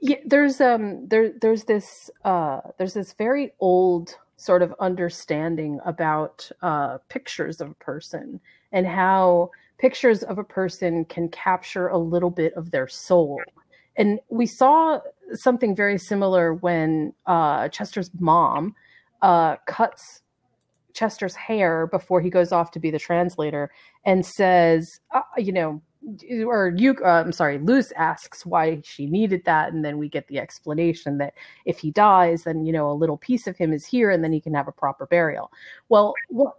yeah 0.00 0.16
there's 0.24 0.60
um 0.60 1.06
there 1.08 1.32
there's 1.40 1.64
this 1.64 2.10
uh 2.24 2.60
there's 2.78 2.94
this 2.94 3.12
very 3.14 3.52
old 3.60 4.16
sort 4.36 4.62
of 4.62 4.74
understanding 4.78 5.80
about 5.84 6.50
uh 6.62 6.98
pictures 7.08 7.60
of 7.60 7.70
a 7.70 7.74
person 7.74 8.40
and 8.72 8.86
how 8.86 9.50
pictures 9.78 10.22
of 10.22 10.38
a 10.38 10.44
person 10.44 11.04
can 11.04 11.28
capture 11.28 11.88
a 11.88 11.98
little 11.98 12.30
bit 12.30 12.52
of 12.54 12.70
their 12.70 12.88
soul. 12.88 13.40
And 13.96 14.20
we 14.28 14.46
saw 14.46 15.00
something 15.32 15.74
very 15.74 15.98
similar 15.98 16.54
when 16.54 17.12
uh 17.26 17.68
chester's 17.68 18.10
mom 18.18 18.74
uh, 19.22 19.56
cuts 19.66 20.22
Chester's 20.94 21.36
hair 21.36 21.86
before 21.86 22.20
he 22.20 22.30
goes 22.30 22.50
off 22.50 22.72
to 22.72 22.80
be 22.80 22.90
the 22.90 22.98
translator 22.98 23.70
and 24.04 24.26
says, 24.26 25.00
uh, 25.14 25.20
you 25.36 25.52
know, 25.52 25.80
or 26.46 26.72
you, 26.76 26.96
uh, 27.04 27.22
I'm 27.24 27.32
sorry, 27.32 27.58
Luz 27.58 27.92
asks 27.96 28.46
why 28.46 28.80
she 28.84 29.06
needed 29.06 29.44
that, 29.44 29.72
and 29.72 29.84
then 29.84 29.98
we 29.98 30.08
get 30.08 30.26
the 30.28 30.38
explanation 30.38 31.18
that 31.18 31.34
if 31.64 31.78
he 31.78 31.90
dies, 31.90 32.44
then 32.44 32.64
you 32.64 32.72
know 32.72 32.90
a 32.90 32.92
little 32.92 33.16
piece 33.16 33.46
of 33.46 33.56
him 33.56 33.72
is 33.72 33.84
here, 33.84 34.10
and 34.10 34.22
then 34.22 34.32
he 34.32 34.40
can 34.40 34.54
have 34.54 34.68
a 34.68 34.72
proper 34.72 35.06
burial. 35.06 35.50
Well, 35.88 36.14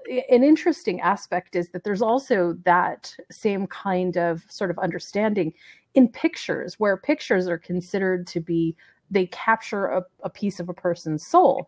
an 0.10 0.44
interesting 0.44 1.00
aspect 1.02 1.56
is 1.56 1.70
that 1.70 1.84
there's 1.84 2.02
also 2.02 2.58
that 2.64 3.16
same 3.32 3.68
kind 3.68 4.18
of 4.18 4.44
sort 4.50 4.72
of 4.72 4.80
understanding 4.80 5.54
in 5.96 6.10
pictures, 6.10 6.80
where 6.80 6.98
pictures 6.98 7.48
are 7.48 7.58
considered 7.58 8.28
to 8.28 8.40
be 8.40 8.76
they 9.12 9.26
capture 9.28 9.88
a, 9.88 10.04
a 10.24 10.30
piece 10.30 10.60
of 10.60 10.70
a 10.70 10.74
person's 10.74 11.26
soul, 11.26 11.68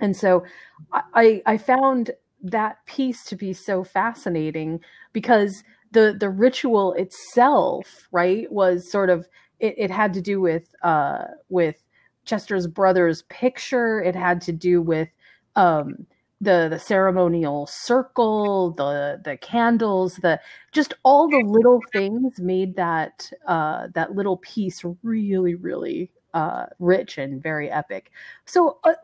and 0.00 0.16
so 0.16 0.44
I, 0.92 1.42
I 1.46 1.58
found 1.58 2.10
that 2.42 2.84
piece 2.86 3.24
to 3.24 3.36
be 3.36 3.52
so 3.52 3.82
fascinating 3.82 4.80
because 5.12 5.64
the 5.92 6.16
the 6.18 6.30
ritual 6.30 6.92
itself, 6.94 8.08
right, 8.12 8.50
was 8.52 8.90
sort 8.90 9.10
of 9.10 9.28
it, 9.60 9.74
it 9.76 9.90
had 9.90 10.14
to 10.14 10.20
do 10.20 10.40
with 10.40 10.74
uh, 10.82 11.24
with 11.48 11.84
Chester's 12.24 12.66
brother's 12.66 13.22
picture. 13.22 14.02
It 14.02 14.14
had 14.14 14.40
to 14.42 14.52
do 14.52 14.82
with 14.82 15.08
um, 15.56 16.06
the 16.40 16.68
the 16.70 16.78
ceremonial 16.78 17.66
circle, 17.66 18.72
the 18.72 19.20
the 19.24 19.36
candles, 19.38 20.16
the 20.16 20.40
just 20.72 20.94
all 21.04 21.28
the 21.28 21.42
little 21.44 21.80
things 21.92 22.40
made 22.40 22.76
that 22.76 23.30
uh, 23.46 23.88
that 23.94 24.14
little 24.14 24.36
piece 24.38 24.84
really 25.02 25.54
really 25.54 26.10
uh, 26.34 26.66
rich 26.78 27.18
and 27.18 27.42
very 27.42 27.70
epic. 27.70 28.10
So, 28.44 28.78
uh, 28.84 28.94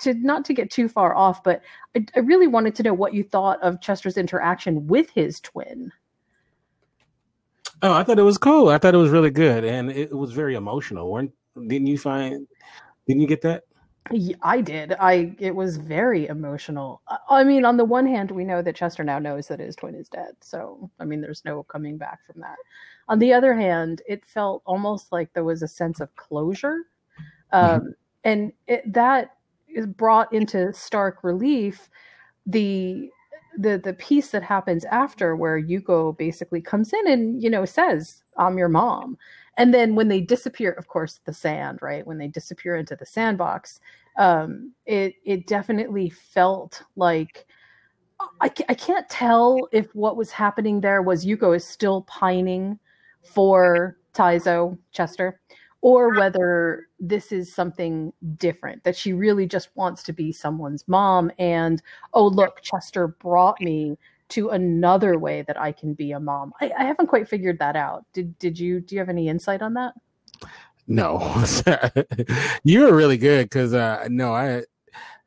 to 0.00 0.14
not 0.14 0.44
to 0.46 0.54
get 0.54 0.70
too 0.70 0.88
far 0.88 1.14
off, 1.14 1.42
but 1.42 1.62
I, 1.96 2.04
I, 2.16 2.20
really 2.20 2.46
wanted 2.46 2.74
to 2.76 2.82
know 2.82 2.94
what 2.94 3.14
you 3.14 3.22
thought 3.22 3.62
of 3.62 3.80
Chester's 3.80 4.16
interaction 4.16 4.86
with 4.86 5.10
his 5.10 5.40
twin. 5.40 5.92
Oh, 7.82 7.92
I 7.92 8.02
thought 8.02 8.18
it 8.18 8.22
was 8.22 8.38
cool. 8.38 8.68
I 8.68 8.78
thought 8.78 8.94
it 8.94 8.98
was 8.98 9.10
really 9.10 9.30
good, 9.30 9.64
and 9.64 9.90
it 9.90 10.16
was 10.16 10.32
very 10.32 10.54
emotional. 10.54 11.10
weren't 11.10 11.32
Didn't 11.54 11.86
you 11.86 11.98
find? 11.98 12.46
Didn't 13.06 13.20
you 13.20 13.28
get 13.28 13.42
that? 13.42 13.64
I 14.42 14.60
did. 14.60 14.92
I 15.00 15.34
it 15.38 15.54
was 15.54 15.78
very 15.78 16.26
emotional. 16.26 17.00
I 17.30 17.42
mean, 17.44 17.64
on 17.64 17.78
the 17.78 17.84
one 17.84 18.06
hand, 18.06 18.30
we 18.30 18.44
know 18.44 18.60
that 18.60 18.76
Chester 18.76 19.02
now 19.02 19.18
knows 19.18 19.48
that 19.48 19.60
his 19.60 19.76
twin 19.76 19.94
is 19.94 20.08
dead, 20.08 20.34
so 20.40 20.90
I 21.00 21.04
mean, 21.04 21.20
there's 21.20 21.44
no 21.44 21.62
coming 21.62 21.96
back 21.96 22.24
from 22.26 22.40
that. 22.42 22.56
On 23.08 23.18
the 23.18 23.32
other 23.32 23.54
hand, 23.54 24.02
it 24.08 24.24
felt 24.24 24.62
almost 24.64 25.12
like 25.12 25.32
there 25.32 25.44
was 25.44 25.62
a 25.62 25.68
sense 25.68 26.00
of 26.00 26.14
closure, 26.16 26.82
um, 27.52 27.80
mm-hmm. 27.80 27.88
and 28.24 28.52
it, 28.66 28.92
that 28.92 29.36
is 29.68 29.86
brought 29.86 30.32
into 30.32 30.72
stark 30.72 31.22
relief 31.22 31.88
the 32.46 33.10
the 33.58 33.78
the 33.78 33.94
piece 33.94 34.30
that 34.30 34.42
happens 34.42 34.84
after, 34.86 35.36
where 35.36 35.60
Yuko 35.60 36.16
basically 36.16 36.60
comes 36.60 36.92
in 36.92 37.06
and 37.08 37.42
you 37.42 37.50
know 37.50 37.64
says, 37.64 38.22
"I'm 38.36 38.58
your 38.58 38.68
mom." 38.68 39.18
and 39.56 39.72
then 39.72 39.94
when 39.94 40.08
they 40.08 40.20
disappear 40.20 40.72
of 40.72 40.88
course 40.88 41.20
the 41.24 41.32
sand 41.32 41.78
right 41.82 42.06
when 42.06 42.18
they 42.18 42.28
disappear 42.28 42.76
into 42.76 42.96
the 42.96 43.06
sandbox 43.06 43.80
um, 44.16 44.72
it 44.86 45.14
it 45.24 45.46
definitely 45.46 46.08
felt 46.08 46.82
like 46.96 47.46
I, 48.40 48.50
I 48.68 48.74
can't 48.74 49.08
tell 49.08 49.68
if 49.72 49.92
what 49.94 50.16
was 50.16 50.30
happening 50.30 50.80
there 50.80 51.02
was 51.02 51.26
Yuko 51.26 51.54
is 51.54 51.66
still 51.66 52.02
pining 52.02 52.78
for 53.24 53.96
Taizo 54.14 54.78
Chester 54.92 55.40
or 55.80 56.14
whether 56.14 56.88
this 56.98 57.30
is 57.30 57.54
something 57.54 58.12
different 58.36 58.82
that 58.84 58.96
she 58.96 59.12
really 59.12 59.46
just 59.46 59.68
wants 59.74 60.02
to 60.02 60.12
be 60.12 60.32
someone's 60.32 60.86
mom 60.88 61.30
and 61.38 61.82
oh 62.14 62.26
look 62.26 62.62
Chester 62.62 63.08
brought 63.08 63.60
me 63.60 63.98
to 64.30 64.50
another 64.50 65.18
way 65.18 65.42
that 65.42 65.60
I 65.60 65.72
can 65.72 65.94
be 65.94 66.12
a 66.12 66.20
mom. 66.20 66.52
I, 66.60 66.72
I 66.78 66.84
haven't 66.84 67.08
quite 67.08 67.28
figured 67.28 67.58
that 67.58 67.76
out. 67.76 68.04
Did 68.12 68.38
did 68.38 68.58
you 68.58 68.80
do 68.80 68.94
you 68.94 68.98
have 68.98 69.08
any 69.08 69.28
insight 69.28 69.62
on 69.62 69.74
that? 69.74 69.94
No, 70.86 71.44
you 72.64 72.80
were 72.80 72.94
really 72.94 73.16
good 73.16 73.44
because 73.44 73.72
uh, 73.72 74.06
no, 74.10 74.34
I, 74.34 74.64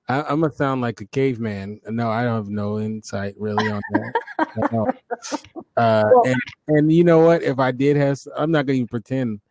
I 0.10 0.32
am 0.32 0.42
gonna 0.42 0.54
sound 0.54 0.82
like 0.82 1.02
a 1.02 1.06
caveman. 1.06 1.82
No, 1.90 2.10
I 2.10 2.24
don't 2.24 2.36
have 2.36 2.50
no 2.50 2.80
insight 2.80 3.36
really 3.38 3.70
on 3.70 3.82
that. 3.92 4.96
uh, 5.78 6.04
and 6.26 6.42
and 6.70 6.92
you 6.92 7.04
know 7.04 7.20
what? 7.20 7.44
If 7.44 7.60
I 7.60 7.72
did 7.72 7.98
have, 7.98 8.20
I'm 8.36 8.52
not 8.52 8.66
gonna 8.66 8.78
even 8.78 8.88
pretend. 8.88 9.42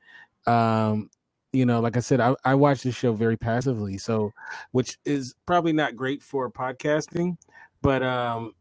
Um, 0.46 1.10
you 1.52 1.66
know, 1.66 1.80
like 1.80 1.96
I 1.96 2.00
said, 2.00 2.20
I, 2.20 2.34
I 2.44 2.54
watch 2.54 2.82
this 2.82 2.94
show 2.94 3.12
very 3.12 3.36
passively, 3.36 3.98
so 3.98 4.32
which 4.72 4.98
is 5.04 5.34
probably 5.46 5.72
not 5.72 5.96
great 5.96 6.22
for 6.22 6.50
podcasting, 6.50 7.36
but 7.82 8.02
um, 8.02 8.52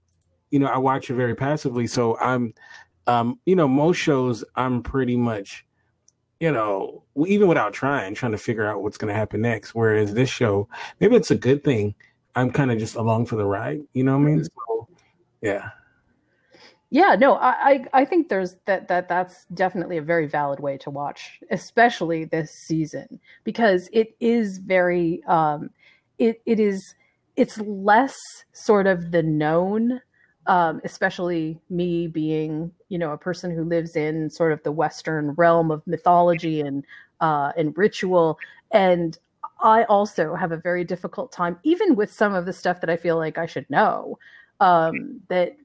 you 0.51 0.59
know, 0.59 0.67
I 0.67 0.77
watch 0.77 1.09
it 1.09 1.15
very 1.15 1.35
passively. 1.35 1.87
So 1.87 2.17
I'm, 2.19 2.53
um, 3.07 3.39
you 3.45 3.55
know, 3.55 3.67
most 3.67 3.97
shows 3.97 4.43
I'm 4.55 4.81
pretty 4.81 5.17
much, 5.17 5.65
you 6.39 6.51
know, 6.51 7.03
even 7.25 7.47
without 7.47 7.73
trying, 7.73 8.13
trying 8.13 8.33
to 8.33 8.37
figure 8.37 8.65
out 8.65 8.83
what's 8.83 8.97
going 8.97 9.13
to 9.13 9.17
happen 9.17 9.41
next. 9.41 9.73
Whereas 9.73 10.13
this 10.13 10.29
show, 10.29 10.67
maybe 10.99 11.15
it's 11.15 11.31
a 11.31 11.35
good 11.35 11.63
thing. 11.63 11.95
I'm 12.35 12.51
kind 12.51 12.71
of 12.71 12.77
just 12.77 12.95
along 12.95 13.27
for 13.27 13.37
the 13.37 13.45
ride. 13.45 13.81
You 13.93 14.03
know 14.03 14.17
what 14.17 14.23
I 14.23 14.31
mean? 14.31 14.43
So, 14.43 14.87
yeah. 15.41 15.69
Yeah, 16.91 17.15
no, 17.19 17.35
I, 17.35 17.49
I, 17.49 17.85
I 18.01 18.05
think 18.05 18.29
there's 18.29 18.55
that 18.65 18.87
that 18.87 19.09
that's 19.09 19.45
definitely 19.53 19.97
a 19.97 20.01
very 20.01 20.27
valid 20.27 20.59
way 20.59 20.77
to 20.77 20.89
watch, 20.89 21.39
especially 21.51 22.25
this 22.25 22.51
season, 22.51 23.19
because 23.43 23.89
it 23.91 24.15
is 24.19 24.59
very 24.59 25.23
um 25.25 25.71
it 26.19 26.41
it 26.45 26.59
is 26.59 26.95
it's 27.35 27.59
less 27.59 28.15
sort 28.53 28.87
of 28.87 29.11
the 29.11 29.23
known 29.23 29.99
um, 30.47 30.81
especially 30.83 31.59
me 31.69 32.07
being, 32.07 32.71
you 32.89 32.97
know, 32.97 33.11
a 33.11 33.17
person 33.17 33.51
who 33.51 33.63
lives 33.63 33.95
in 33.95 34.29
sort 34.29 34.51
of 34.51 34.61
the 34.63 34.71
Western 34.71 35.31
realm 35.31 35.71
of 35.71 35.85
mythology 35.87 36.61
and 36.61 36.83
uh, 37.21 37.51
and 37.57 37.75
ritual, 37.77 38.37
and 38.71 39.17
I 39.61 39.83
also 39.85 40.35
have 40.35 40.51
a 40.51 40.57
very 40.57 40.83
difficult 40.83 41.31
time, 41.31 41.57
even 41.63 41.95
with 41.95 42.11
some 42.11 42.33
of 42.33 42.45
the 42.45 42.53
stuff 42.53 42.81
that 42.81 42.89
I 42.89 42.97
feel 42.97 43.17
like 43.17 43.37
I 43.37 43.45
should 43.45 43.69
know, 43.69 44.19
um, 44.59 45.21
that 45.29 45.55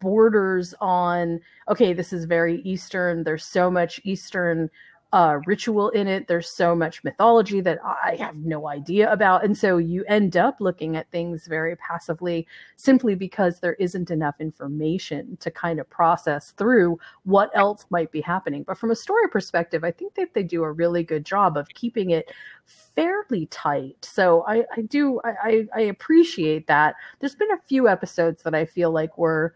borders 0.00 0.74
on 0.80 1.40
okay, 1.68 1.92
this 1.92 2.12
is 2.12 2.24
very 2.24 2.60
Eastern. 2.62 3.24
There's 3.24 3.44
so 3.44 3.70
much 3.70 4.00
Eastern 4.04 4.70
uh, 5.12 5.38
ritual 5.46 5.88
in 5.90 6.06
it. 6.06 6.28
There's 6.28 6.50
so 6.50 6.74
much 6.74 7.02
mythology 7.02 7.60
that 7.62 7.78
I 7.82 8.16
have 8.16 8.36
no 8.36 8.68
idea 8.68 9.10
about. 9.10 9.42
And 9.42 9.56
so 9.56 9.78
you 9.78 10.04
end 10.06 10.36
up 10.36 10.56
looking 10.60 10.96
at 10.96 11.10
things 11.10 11.46
very 11.46 11.76
passively 11.76 12.46
simply 12.76 13.14
because 13.14 13.60
there 13.60 13.74
isn't 13.74 14.10
enough 14.10 14.34
information 14.38 15.38
to 15.40 15.50
kind 15.50 15.80
of 15.80 15.88
process 15.88 16.52
through 16.58 16.98
what 17.24 17.50
else 17.54 17.86
might 17.88 18.12
be 18.12 18.20
happening. 18.20 18.64
But 18.64 18.76
from 18.76 18.90
a 18.90 18.96
story 18.96 19.28
perspective, 19.28 19.82
I 19.82 19.92
think 19.92 20.14
that 20.16 20.34
they 20.34 20.42
do 20.42 20.62
a 20.62 20.72
really 20.72 21.02
good 21.02 21.24
job 21.24 21.56
of 21.56 21.68
keeping 21.70 22.10
it 22.10 22.30
fairly 22.66 23.46
tight. 23.46 23.96
So 24.04 24.44
I, 24.46 24.64
I 24.76 24.82
do, 24.82 25.22
I, 25.24 25.66
I 25.74 25.80
appreciate 25.82 26.66
that. 26.66 26.96
There's 27.20 27.34
been 27.34 27.52
a 27.52 27.62
few 27.66 27.88
episodes 27.88 28.42
that 28.42 28.54
I 28.54 28.66
feel 28.66 28.90
like 28.90 29.16
were 29.16 29.54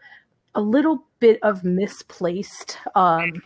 a 0.55 0.61
little 0.61 1.05
bit 1.19 1.39
of 1.43 1.63
misplaced 1.63 2.77
um, 2.95 3.41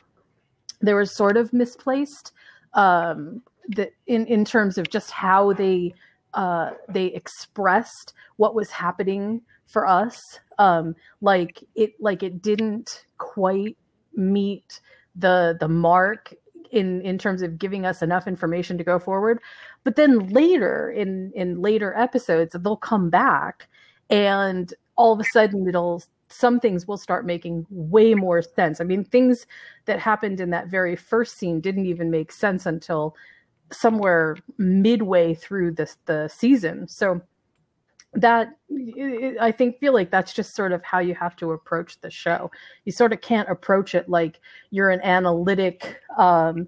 they 0.82 0.94
were 0.94 1.06
sort 1.06 1.38
of 1.38 1.54
misplaced 1.54 2.34
um, 2.74 3.42
that 3.70 3.92
in 4.08 4.26
in 4.28 4.46
terms 4.46 4.78
of 4.78 4.90
just 4.90 5.12
how 5.12 5.54
they 5.54 5.94
uh, 6.34 6.72
they 6.90 7.06
expressed 7.08 8.14
what 8.38 8.56
was 8.56 8.70
happening 8.70 9.42
for 9.66 9.88
us. 9.88 10.22
Um, 10.60 10.96
like 11.22 11.64
it 11.76 11.94
like 12.00 12.24
it 12.24 12.42
didn't 12.42 13.06
quite 13.18 13.78
meet 14.16 14.82
the 15.16 15.58
the 15.60 15.68
mark 15.68 16.34
in 16.72 17.02
in 17.02 17.18
terms 17.18 17.42
of 17.42 17.58
giving 17.58 17.86
us 17.86 18.02
enough 18.02 18.28
information 18.28 18.78
to 18.78 18.84
go 18.84 19.00
forward 19.00 19.40
but 19.84 19.96
then 19.96 20.28
later 20.30 20.92
in 20.92 21.32
in 21.34 21.62
later 21.62 21.94
episodes 21.96 22.56
they'll 22.60 22.76
come 22.76 23.10
back 23.10 23.70
and 24.10 24.74
all 24.98 25.14
of 25.14 25.20
a 25.20 25.24
sudden 25.32 25.68
it'll 25.68 26.04
some 26.30 26.60
things 26.60 26.88
will 26.88 26.98
start 26.98 27.26
making 27.26 27.66
way 27.70 28.14
more 28.14 28.42
sense. 28.42 28.82
I 28.82 28.84
mean, 28.84 29.04
things 29.04 29.46
that 29.86 30.00
happened 30.00 30.40
in 30.40 30.50
that 30.50 30.68
very 30.68 30.96
first 30.96 31.38
scene 31.38 31.62
didn't 31.62 31.86
even 31.86 32.12
make 32.12 32.32
sense 32.32 32.66
until 32.66 33.16
somewhere 33.72 34.38
midway 34.58 35.34
through 35.34 35.72
this 35.72 35.98
the 36.06 36.28
season. 36.28 36.88
So 36.88 37.22
that 38.14 38.50
I 39.40 39.52
think 39.52 39.80
feel 39.80 39.94
like 39.94 40.12
that's 40.12 40.34
just 40.34 40.56
sort 40.56 40.72
of 40.72 40.84
how 40.84 41.00
you 41.00 41.14
have 41.16 41.36
to 41.38 41.52
approach 41.52 42.00
the 42.02 42.10
show. 42.10 42.50
You 42.86 42.92
sort 42.92 43.14
of 43.14 43.22
can't 43.22 43.50
approach 43.50 43.94
it 43.96 44.10
like 44.10 44.40
you're 44.72 44.90
an 44.90 45.02
analytic 45.02 46.00
um, 46.18 46.68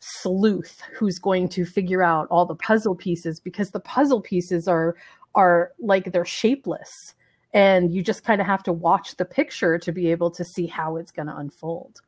sleuth 0.00 0.80
who's 0.94 1.18
going 1.18 1.48
to 1.50 1.64
figure 1.64 2.02
out 2.02 2.28
all 2.30 2.46
the 2.46 2.54
puzzle 2.54 2.94
pieces 2.94 3.40
because 3.40 3.70
the 3.70 3.80
puzzle 3.80 4.20
pieces 4.20 4.68
are 4.68 4.96
are 5.34 5.72
like 5.78 6.12
they're 6.12 6.24
shapeless 6.24 7.14
and 7.52 7.94
you 7.94 8.02
just 8.02 8.24
kind 8.24 8.40
of 8.40 8.46
have 8.46 8.62
to 8.64 8.72
watch 8.72 9.16
the 9.16 9.24
picture 9.24 9.78
to 9.78 9.92
be 9.92 10.10
able 10.10 10.30
to 10.30 10.44
see 10.44 10.66
how 10.66 10.96
it's 10.96 11.12
going 11.12 11.26
to 11.26 11.36
unfold 11.36 12.00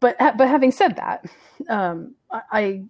but 0.00 0.16
but 0.18 0.48
having 0.48 0.70
said 0.70 0.96
that, 0.96 1.26
um, 1.68 2.14
I, 2.30 2.42
I, 2.52 2.82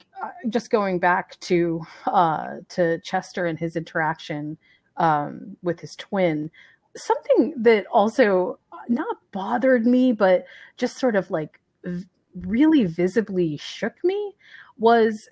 just 0.49 0.71
going 0.71 0.99
back 0.99 1.39
to 1.41 1.83
uh, 2.07 2.57
to 2.71 2.99
Chester 3.01 3.47
and 3.47 3.59
his 3.59 3.77
interaction 3.77 4.59
um, 4.97 5.57
with 5.63 5.81
his 5.81 5.97
twin. 5.97 6.51
Something 6.95 7.55
that 7.57 7.87
also 7.87 8.59
not 8.89 9.17
bothered 9.33 9.87
me, 9.87 10.13
but 10.13 10.45
just 10.77 10.99
sort 10.99 11.17
of 11.17 11.31
like 11.31 11.61
really 12.35 12.85
visibly 12.85 13.57
shook 13.57 13.95
me 14.05 14.35
was 14.79 15.29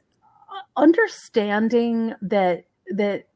understanding 0.77 2.15
that 2.23 2.65
that 2.91 3.27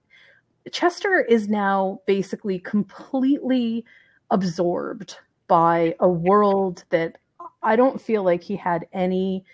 Chester 0.72 1.20
is 1.20 1.48
now 1.48 2.00
basically 2.06 2.58
completely 2.58 3.84
absorbed 4.30 5.16
by 5.46 5.94
a 6.00 6.08
world 6.08 6.84
that 6.90 7.18
I 7.62 7.76
don't 7.76 8.00
feel 8.00 8.22
like 8.22 8.42
he 8.42 8.56
had 8.56 8.86
any 8.92 9.44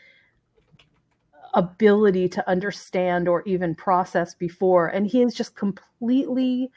ability 1.54 2.28
to 2.28 2.48
understand 2.48 3.28
or 3.28 3.42
even 3.42 3.74
process 3.74 4.34
before. 4.34 4.86
And 4.88 5.06
he 5.06 5.20
has 5.20 5.34
just 5.34 5.56
completely 5.56 6.70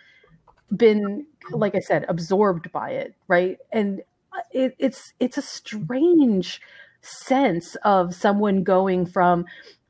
been, 0.76 1.26
like 1.52 1.76
I 1.76 1.80
said, 1.80 2.06
absorbed 2.08 2.72
by 2.72 2.92
it, 2.92 3.14
right? 3.28 3.58
And 3.72 4.02
it, 4.52 4.76
it's 4.80 5.14
it's 5.20 5.38
a 5.38 5.44
strange 5.44 6.60
sense 7.02 7.76
of 7.84 8.16
someone 8.16 8.64
going 8.64 9.06
from 9.06 9.46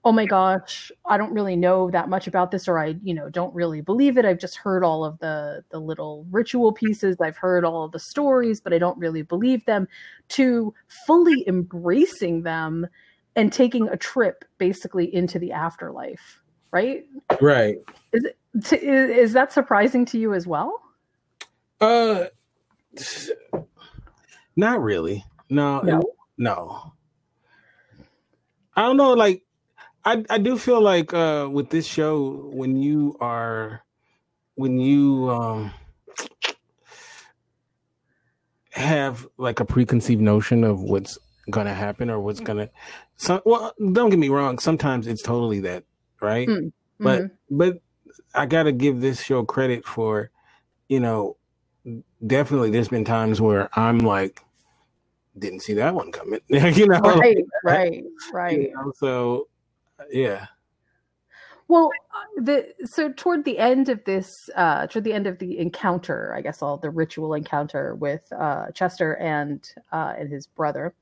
oh 0.05 0.11
my 0.11 0.25
gosh 0.25 0.91
i 1.05 1.17
don't 1.17 1.31
really 1.31 1.55
know 1.55 1.89
that 1.89 2.09
much 2.09 2.27
about 2.27 2.51
this 2.51 2.67
or 2.67 2.77
i 2.77 2.95
you 3.03 3.13
know 3.13 3.29
don't 3.29 3.53
really 3.55 3.81
believe 3.81 4.17
it. 4.17 4.25
I've 4.25 4.39
just 4.39 4.57
heard 4.57 4.83
all 4.83 5.05
of 5.05 5.17
the 5.19 5.63
the 5.69 5.79
little 5.79 6.25
ritual 6.31 6.73
pieces. 6.73 7.17
I've 7.21 7.37
heard 7.37 7.63
all 7.65 7.83
of 7.83 7.91
the 7.91 7.99
stories 7.99 8.61
but 8.61 8.73
i 8.73 8.77
don't 8.77 8.97
really 8.97 9.21
believe 9.21 9.65
them. 9.65 9.87
To 10.29 10.73
fully 11.07 11.47
embracing 11.47 12.43
them 12.43 12.87
and 13.35 13.51
taking 13.51 13.87
a 13.89 13.97
trip 13.97 14.45
basically 14.57 15.13
into 15.13 15.39
the 15.39 15.51
afterlife 15.51 16.43
right? 16.73 17.05
Right. 17.39 17.77
Is 18.11 18.25
it 18.25 18.37
is, 18.83 19.09
is 19.29 19.33
that 19.33 19.53
surprising 19.53 20.05
to 20.07 20.17
you 20.17 20.33
as 20.33 20.45
well? 20.45 20.81
Uh 21.79 22.25
not 24.55 24.81
really. 24.81 25.23
No 25.49 25.79
no? 25.81 26.01
no. 26.37 26.93
I 28.75 28.81
don't 28.81 28.97
know 28.97 29.13
like 29.13 29.43
I 30.05 30.23
I 30.29 30.37
do 30.37 30.57
feel 30.57 30.81
like 30.81 31.13
uh, 31.13 31.47
with 31.51 31.69
this 31.69 31.85
show, 31.85 32.49
when 32.53 32.75
you 32.75 33.15
are, 33.19 33.83
when 34.55 34.77
you 34.77 35.29
um, 35.29 35.71
have 38.71 39.27
like 39.37 39.59
a 39.59 39.65
preconceived 39.65 40.21
notion 40.21 40.63
of 40.63 40.81
what's 40.81 41.17
gonna 41.49 41.73
happen 41.73 42.09
or 42.09 42.19
what's 42.19 42.39
gonna, 42.39 42.69
some 43.15 43.41
well, 43.45 43.73
don't 43.93 44.09
get 44.09 44.19
me 44.19 44.29
wrong. 44.29 44.59
Sometimes 44.59 45.07
it's 45.07 45.21
totally 45.21 45.61
that, 45.61 45.83
right? 46.21 46.47
Mm, 46.47 46.57
mm-hmm. 46.57 47.03
But 47.03 47.21
but 47.49 47.81
I 48.35 48.45
gotta 48.45 48.71
give 48.71 48.99
this 48.99 49.21
show 49.21 49.45
credit 49.45 49.85
for, 49.85 50.31
you 50.89 50.99
know, 50.99 51.37
definitely. 52.25 52.71
There's 52.71 52.89
been 52.89 53.05
times 53.05 53.39
where 53.39 53.69
I'm 53.77 53.99
like, 53.99 54.41
didn't 55.37 55.61
see 55.61 55.73
that 55.75 55.95
one 55.95 56.11
coming. 56.11 56.41
you 56.47 56.87
know, 56.87 56.99
right, 56.99 57.37
right, 57.63 58.03
right. 58.33 58.61
You 58.63 58.73
know, 58.73 58.91
so 58.95 59.47
yeah. 60.11 60.47
Well, 61.67 61.89
uh, 62.13 62.41
the 62.41 62.73
so 62.85 63.11
toward 63.13 63.45
the 63.45 63.57
end 63.57 63.89
of 63.89 64.03
this, 64.05 64.49
uh, 64.55 64.87
toward 64.87 65.05
the 65.05 65.13
end 65.13 65.27
of 65.27 65.39
the 65.39 65.57
encounter, 65.57 66.33
I 66.35 66.41
guess 66.41 66.61
all 66.61 66.77
the 66.77 66.89
ritual 66.89 67.33
encounter 67.33 67.95
with 67.95 68.21
uh, 68.33 68.71
Chester 68.71 69.15
and 69.17 69.67
uh, 69.91 70.13
and 70.17 70.31
his 70.31 70.47
brother. 70.47 70.93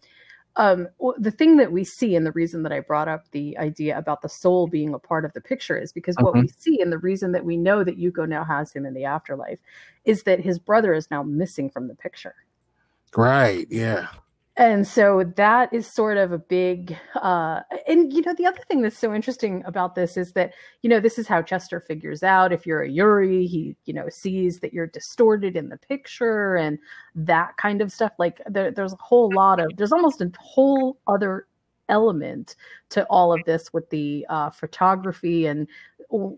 Um, 0.57 0.89
the 1.17 1.31
thing 1.31 1.55
that 1.57 1.71
we 1.71 1.85
see, 1.85 2.15
and 2.15 2.25
the 2.25 2.33
reason 2.33 2.61
that 2.63 2.73
I 2.73 2.81
brought 2.81 3.07
up 3.07 3.23
the 3.31 3.57
idea 3.57 3.97
about 3.97 4.21
the 4.21 4.27
soul 4.27 4.67
being 4.67 4.93
a 4.93 4.99
part 4.99 5.23
of 5.23 5.31
the 5.33 5.39
picture, 5.39 5.77
is 5.77 5.93
because 5.93 6.15
what 6.19 6.33
we 6.33 6.41
mm-hmm. 6.41 6.59
see, 6.59 6.81
and 6.81 6.91
the 6.91 6.97
reason 6.97 7.31
that 7.31 7.45
we 7.45 7.55
know 7.55 7.85
that 7.85 7.97
Yuko 7.97 8.27
now 8.27 8.43
has 8.43 8.73
him 8.73 8.85
in 8.85 8.93
the 8.93 9.05
afterlife, 9.05 9.59
is 10.03 10.23
that 10.23 10.41
his 10.41 10.59
brother 10.59 10.93
is 10.93 11.09
now 11.09 11.23
missing 11.23 11.69
from 11.69 11.87
the 11.87 11.95
picture. 11.95 12.35
Right. 13.15 13.65
Yeah 13.69 14.07
and 14.57 14.85
so 14.85 15.23
that 15.37 15.73
is 15.73 15.87
sort 15.87 16.17
of 16.17 16.31
a 16.31 16.37
big 16.37 16.95
uh, 17.15 17.61
and 17.87 18.11
you 18.11 18.21
know 18.21 18.33
the 18.33 18.45
other 18.45 18.61
thing 18.67 18.81
that's 18.81 18.97
so 18.97 19.13
interesting 19.13 19.63
about 19.65 19.95
this 19.95 20.17
is 20.17 20.33
that 20.33 20.53
you 20.81 20.89
know 20.89 20.99
this 20.99 21.17
is 21.17 21.27
how 21.27 21.41
chester 21.41 21.79
figures 21.79 22.21
out 22.21 22.51
if 22.51 22.65
you're 22.65 22.81
a 22.81 22.89
yuri 22.89 23.47
he 23.47 23.75
you 23.85 23.93
know 23.93 24.09
sees 24.09 24.59
that 24.59 24.73
you're 24.73 24.87
distorted 24.87 25.55
in 25.55 25.69
the 25.69 25.77
picture 25.77 26.55
and 26.55 26.77
that 27.15 27.57
kind 27.57 27.81
of 27.81 27.91
stuff. 27.91 28.13
Like 28.17 28.41
there, 28.47 28.71
there's 28.71 28.93
a 28.93 28.97
whole 28.97 29.31
lot 29.33 29.59
of 29.59 29.71
there's 29.77 29.91
almost 29.91 30.21
a 30.21 30.31
whole 30.39 30.97
other 31.07 31.47
element 31.89 32.55
to 32.89 33.05
all 33.05 33.33
of 33.33 33.41
this 33.45 33.73
with 33.73 33.89
the 33.89 34.25
uh, 34.29 34.49
photography 34.49 35.45
and 35.45 35.67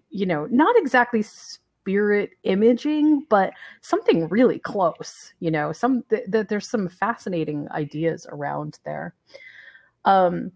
you 0.09 0.25
know 0.25 0.47
not 0.51 0.75
exactly 0.77 1.23
spirit 1.83 2.31
imaging, 2.43 3.25
but 3.29 3.51
something 3.81 4.27
really 4.29 4.57
close. 4.57 5.33
You 5.39 5.51
know, 5.51 5.73
some 5.73 6.03
th- 6.09 6.31
th- 6.31 6.47
there's 6.47 6.67
some 6.67 6.87
fascinating 6.87 7.67
ideas 7.71 8.25
around 8.29 8.79
there. 8.85 9.13
Um, 10.05 10.51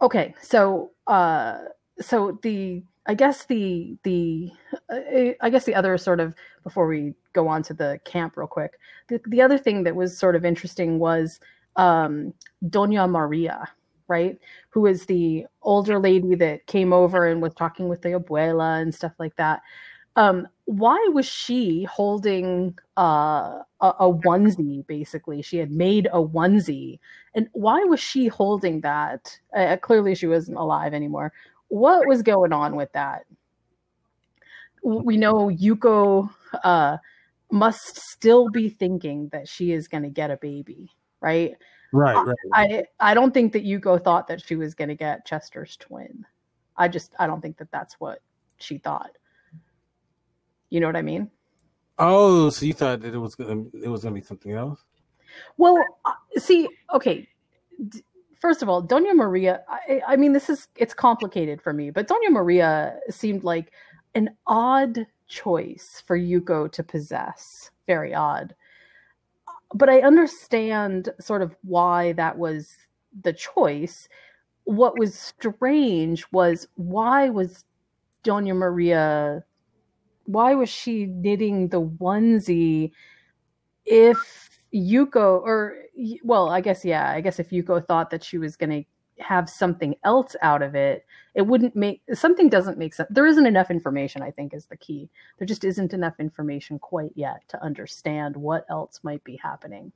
okay, 0.00 0.34
so 0.40 0.92
uh, 1.06 1.58
so 2.00 2.38
the 2.42 2.82
I 3.06 3.14
guess 3.14 3.44
the 3.44 3.98
the 4.02 4.50
uh, 4.90 5.34
I 5.42 5.50
guess 5.50 5.64
the 5.66 5.74
other 5.74 5.98
sort 5.98 6.20
of 6.20 6.34
before 6.64 6.86
we 6.86 7.14
go 7.34 7.46
on 7.46 7.62
to 7.64 7.74
the 7.74 8.00
camp 8.04 8.36
real 8.36 8.46
quick, 8.46 8.78
the, 9.08 9.20
the 9.26 9.42
other 9.42 9.58
thing 9.58 9.84
that 9.84 9.94
was 9.94 10.16
sort 10.16 10.36
of 10.36 10.44
interesting 10.46 10.98
was 10.98 11.38
um, 11.76 12.32
Doña 12.64 13.08
Maria, 13.08 13.68
right? 14.08 14.38
Who 14.70 14.86
is 14.86 15.04
the 15.04 15.46
older 15.62 15.98
lady 15.98 16.34
that 16.36 16.66
came 16.66 16.92
over 16.92 17.26
and 17.26 17.42
was 17.42 17.54
talking 17.54 17.88
with 17.88 18.02
the 18.02 18.10
abuela 18.10 18.80
and 18.80 18.94
stuff 18.94 19.12
like 19.18 19.36
that. 19.36 19.62
Um, 20.16 20.48
why 20.64 20.98
was 21.12 21.26
she 21.26 21.84
holding 21.84 22.78
uh, 22.96 23.60
a, 23.80 23.86
a 24.00 24.12
onesie? 24.12 24.86
Basically, 24.86 25.42
she 25.42 25.56
had 25.56 25.70
made 25.70 26.06
a 26.12 26.22
onesie, 26.22 26.98
and 27.34 27.48
why 27.52 27.82
was 27.84 28.00
she 28.00 28.28
holding 28.28 28.80
that? 28.82 29.38
Uh, 29.54 29.76
clearly, 29.80 30.14
she 30.14 30.26
wasn't 30.26 30.58
alive 30.58 30.94
anymore. 30.94 31.32
What 31.68 32.06
was 32.06 32.22
going 32.22 32.52
on 32.52 32.76
with 32.76 32.92
that? 32.92 33.24
We 34.82 35.16
know 35.16 35.48
Yuko 35.48 36.30
uh, 36.64 36.96
must 37.50 38.00
still 38.12 38.48
be 38.48 38.68
thinking 38.68 39.28
that 39.28 39.48
she 39.48 39.72
is 39.72 39.88
going 39.88 40.04
to 40.04 40.08
get 40.08 40.30
a 40.30 40.36
baby, 40.36 40.90
right? 41.20 41.54
Right, 41.92 42.14
right. 42.24 42.36
I 42.52 42.84
I 43.00 43.14
don't 43.14 43.34
think 43.34 43.52
that 43.52 43.64
Yuko 43.64 44.02
thought 44.02 44.28
that 44.28 44.42
she 44.42 44.54
was 44.54 44.74
going 44.74 44.88
to 44.88 44.94
get 44.94 45.26
Chester's 45.26 45.76
twin. 45.76 46.24
I 46.76 46.88
just 46.88 47.14
I 47.18 47.26
don't 47.26 47.40
think 47.40 47.56
that 47.58 47.72
that's 47.72 47.94
what 47.98 48.20
she 48.58 48.78
thought. 48.78 49.10
You 50.70 50.80
know 50.80 50.86
what 50.86 50.96
I 50.96 51.02
mean? 51.02 51.30
Oh, 51.98 52.48
so 52.48 52.64
you 52.64 52.72
thought 52.72 53.00
that 53.02 53.14
it 53.14 53.18
was 53.18 53.34
gonna 53.34 53.64
it 53.74 53.88
was 53.88 54.02
gonna 54.02 54.14
be 54.14 54.22
something 54.22 54.52
else? 54.52 54.80
Well, 55.58 55.76
uh, 56.04 56.12
see, 56.38 56.68
okay. 56.94 57.28
First 58.40 58.62
of 58.62 58.68
all, 58.70 58.82
Doña 58.82 59.14
Maria. 59.14 59.62
I, 59.68 60.00
I 60.06 60.16
mean, 60.16 60.32
this 60.32 60.48
is 60.48 60.68
it's 60.76 60.94
complicated 60.94 61.60
for 61.60 61.72
me, 61.72 61.90
but 61.90 62.08
Doña 62.08 62.30
Maria 62.30 62.98
seemed 63.10 63.44
like 63.44 63.72
an 64.14 64.30
odd 64.46 65.06
choice 65.28 66.02
for 66.06 66.18
Yuko 66.18 66.72
to 66.72 66.82
possess. 66.82 67.70
Very 67.86 68.14
odd. 68.14 68.54
But 69.74 69.88
I 69.88 70.00
understand 70.00 71.10
sort 71.20 71.42
of 71.42 71.54
why 71.62 72.12
that 72.14 72.38
was 72.38 72.76
the 73.22 73.32
choice. 73.32 74.08
What 74.64 74.98
was 74.98 75.14
strange 75.14 76.24
was 76.32 76.66
why 76.76 77.28
was 77.28 77.64
Doña 78.24 78.56
Maria 78.56 79.44
why 80.32 80.54
was 80.54 80.68
she 80.68 81.06
knitting 81.06 81.68
the 81.68 81.80
onesie 81.80 82.92
if 83.84 84.50
Yuko 84.74 85.42
or 85.42 85.76
well, 86.22 86.48
I 86.48 86.60
guess 86.60 86.84
yeah, 86.84 87.10
I 87.10 87.20
guess 87.20 87.38
if 87.38 87.50
Yuko 87.50 87.86
thought 87.86 88.10
that 88.10 88.22
she 88.24 88.38
was 88.38 88.56
going 88.56 88.70
to 88.70 89.22
have 89.22 89.50
something 89.50 89.94
else 90.04 90.34
out 90.40 90.62
of 90.62 90.74
it, 90.74 91.04
it 91.34 91.42
wouldn't 91.42 91.76
make 91.76 92.02
something 92.14 92.48
doesn't 92.48 92.78
make 92.78 92.94
sense. 92.94 93.08
There 93.10 93.26
isn't 93.26 93.46
enough 93.46 93.70
information, 93.70 94.22
I 94.22 94.30
think, 94.30 94.54
is 94.54 94.66
the 94.66 94.76
key. 94.76 95.10
There 95.38 95.46
just 95.46 95.64
isn't 95.64 95.92
enough 95.92 96.14
information 96.18 96.78
quite 96.78 97.12
yet 97.14 97.42
to 97.48 97.62
understand 97.62 98.36
what 98.36 98.64
else 98.70 99.00
might 99.02 99.24
be 99.24 99.36
happening. 99.36 99.92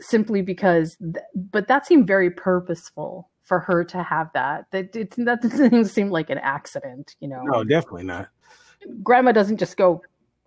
Simply 0.00 0.40
because, 0.40 0.96
but 1.34 1.68
that 1.68 1.86
seemed 1.86 2.06
very 2.06 2.30
purposeful 2.30 3.28
for 3.42 3.60
her 3.60 3.84
to 3.84 4.02
have 4.02 4.30
that. 4.32 4.64
That 4.70 4.96
it, 4.96 5.14
that 5.18 5.42
doesn't 5.42 5.84
seem 5.88 6.08
like 6.08 6.30
an 6.30 6.38
accident, 6.38 7.16
you 7.20 7.28
know. 7.28 7.42
No, 7.42 7.64
definitely 7.64 8.04
not 8.04 8.30
grandma 9.02 9.32
doesn't 9.32 9.58
just 9.58 9.76
go 9.76 10.02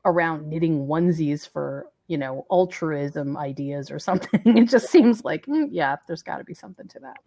around 0.05 0.47
knitting 0.47 0.87
onesies 0.87 1.47
for 1.47 1.87
you 2.07 2.17
know 2.17 2.45
altruism 2.49 3.37
ideas 3.37 3.91
or 3.91 3.99
something. 3.99 4.41
It 4.57 4.69
just 4.69 4.89
seems 4.89 5.23
like 5.23 5.45
mm, 5.45 5.67
yeah 5.71 5.97
there's 6.07 6.23
got 6.23 6.37
to 6.37 6.43
be 6.43 6.53
something 6.53 6.87
to 6.89 6.99
that. 6.99 7.17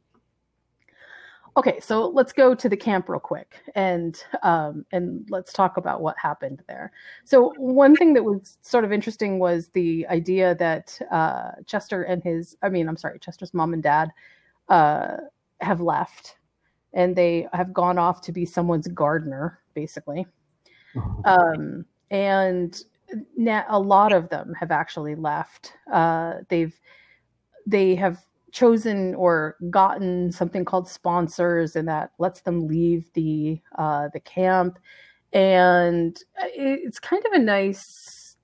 Okay 1.56 1.80
so 1.80 2.08
let's 2.08 2.32
go 2.32 2.54
to 2.54 2.68
the 2.68 2.76
camp 2.76 3.08
real 3.08 3.20
quick 3.20 3.56
and 3.74 4.22
um, 4.42 4.86
and 4.92 5.26
let's 5.30 5.52
talk 5.52 5.76
about 5.76 6.00
what 6.00 6.16
happened 6.18 6.62
there. 6.68 6.92
So 7.24 7.52
one 7.56 7.96
thing 7.96 8.14
that 8.14 8.24
was 8.24 8.58
sort 8.62 8.84
of 8.84 8.92
interesting 8.92 9.38
was 9.38 9.68
the 9.68 10.06
idea 10.08 10.54
that 10.56 10.98
uh, 11.10 11.52
chester 11.66 12.04
and 12.04 12.22
his 12.22 12.56
i 12.62 12.68
mean 12.68 12.88
i'm 12.88 12.96
sorry 12.96 13.18
chester's 13.18 13.52
mom 13.52 13.72
and 13.74 13.82
dad 13.82 14.12
uh, 14.70 15.16
have 15.60 15.80
left, 15.80 16.36
and 16.94 17.14
they 17.14 17.46
have 17.52 17.74
gone 17.74 17.98
off 17.98 18.22
to 18.22 18.32
be 18.32 18.46
someone's 18.46 18.88
gardener, 18.88 19.58
basically. 19.74 20.26
Um, 21.24 21.84
and 22.10 22.82
now 23.36 23.64
a 23.68 23.78
lot 23.78 24.12
of 24.12 24.28
them 24.28 24.54
have 24.58 24.70
actually 24.70 25.14
left. 25.14 25.72
Uh, 25.92 26.34
they've 26.48 26.78
they 27.66 27.94
have 27.94 28.24
chosen 28.52 29.14
or 29.14 29.56
gotten 29.70 30.32
something 30.32 30.64
called 30.64 30.88
sponsors, 30.88 31.76
and 31.76 31.88
that 31.88 32.12
lets 32.18 32.40
them 32.42 32.66
leave 32.66 33.10
the 33.14 33.60
uh, 33.78 34.08
the 34.12 34.20
camp. 34.20 34.78
And 35.32 36.18
it's 36.36 36.98
kind 36.98 37.24
of 37.26 37.32
a 37.32 37.38
nice 37.38 38.36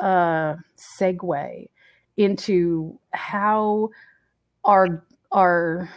uh, 0.00 0.56
segue 0.76 1.68
into 2.16 2.98
how 3.12 3.90
our 4.64 5.04
our 5.32 5.88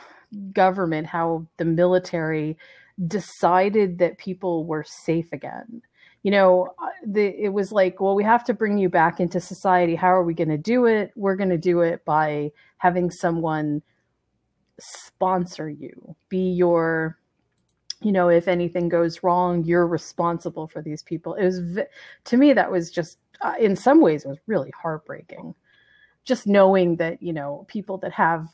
government, 0.53 1.07
how 1.07 1.47
the 1.57 1.65
military 1.65 2.57
decided 3.07 3.97
that 3.99 4.17
people 4.17 4.65
were 4.65 4.83
safe 4.83 5.27
again 5.31 5.81
you 6.23 6.31
know, 6.31 6.73
uh, 6.81 6.87
the, 7.05 7.27
it 7.27 7.53
was 7.53 7.71
like, 7.71 8.01
well, 8.01 8.15
we 8.15 8.23
have 8.23 8.43
to 8.45 8.53
bring 8.53 8.77
you 8.77 8.89
back 8.89 9.19
into 9.19 9.39
society. 9.39 9.95
How 9.95 10.09
are 10.09 10.23
we 10.23 10.33
going 10.33 10.49
to 10.49 10.57
do 10.57 10.85
it? 10.85 11.11
We're 11.15 11.35
going 11.35 11.49
to 11.49 11.57
do 11.57 11.81
it 11.81 12.03
by 12.03 12.51
having 12.77 13.09
someone 13.09 13.81
sponsor 14.79 15.69
you, 15.69 16.15
be 16.27 16.51
your, 16.51 17.17
you 18.01 18.11
know, 18.11 18.29
if 18.29 18.47
anything 18.47 18.89
goes 18.89 19.23
wrong, 19.23 19.63
you're 19.63 19.87
responsible 19.87 20.67
for 20.67 20.81
these 20.81 21.03
people. 21.03 21.35
It 21.35 21.45
was, 21.45 21.79
to 22.25 22.37
me, 22.37 22.53
that 22.53 22.69
was 22.69 22.91
just, 22.91 23.17
uh, 23.41 23.55
in 23.59 23.75
some 23.75 24.01
ways, 24.01 24.25
it 24.25 24.29
was 24.29 24.39
really 24.47 24.71
heartbreaking. 24.71 25.55
Just 26.25 26.47
knowing 26.47 26.97
that, 26.97 27.21
you 27.23 27.31
know, 27.31 27.65
people 27.69 27.97
that 27.99 28.11
have 28.11 28.47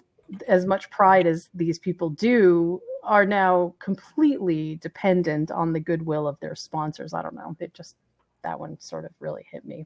as 0.48 0.66
much 0.66 0.90
pride 0.92 1.26
as 1.26 1.50
these 1.54 1.80
people 1.80 2.10
do 2.12 2.80
are 3.06 3.26
now 3.26 3.74
completely 3.80 4.78
dependent 4.82 5.52
on 5.52 5.74
the 5.74 5.80
goodwill 5.80 6.28
of 6.28 6.40
their 6.40 6.56
sponsors. 6.56 7.14
I 7.14 7.22
don't 7.22 7.36
know. 7.36 7.56
It 7.60 7.74
just, 7.74 7.96
that 8.44 8.60
one 8.60 8.80
sort 8.80 9.06
of 9.06 9.12
really 9.20 9.46
hit 9.50 9.66
me. 9.66 9.86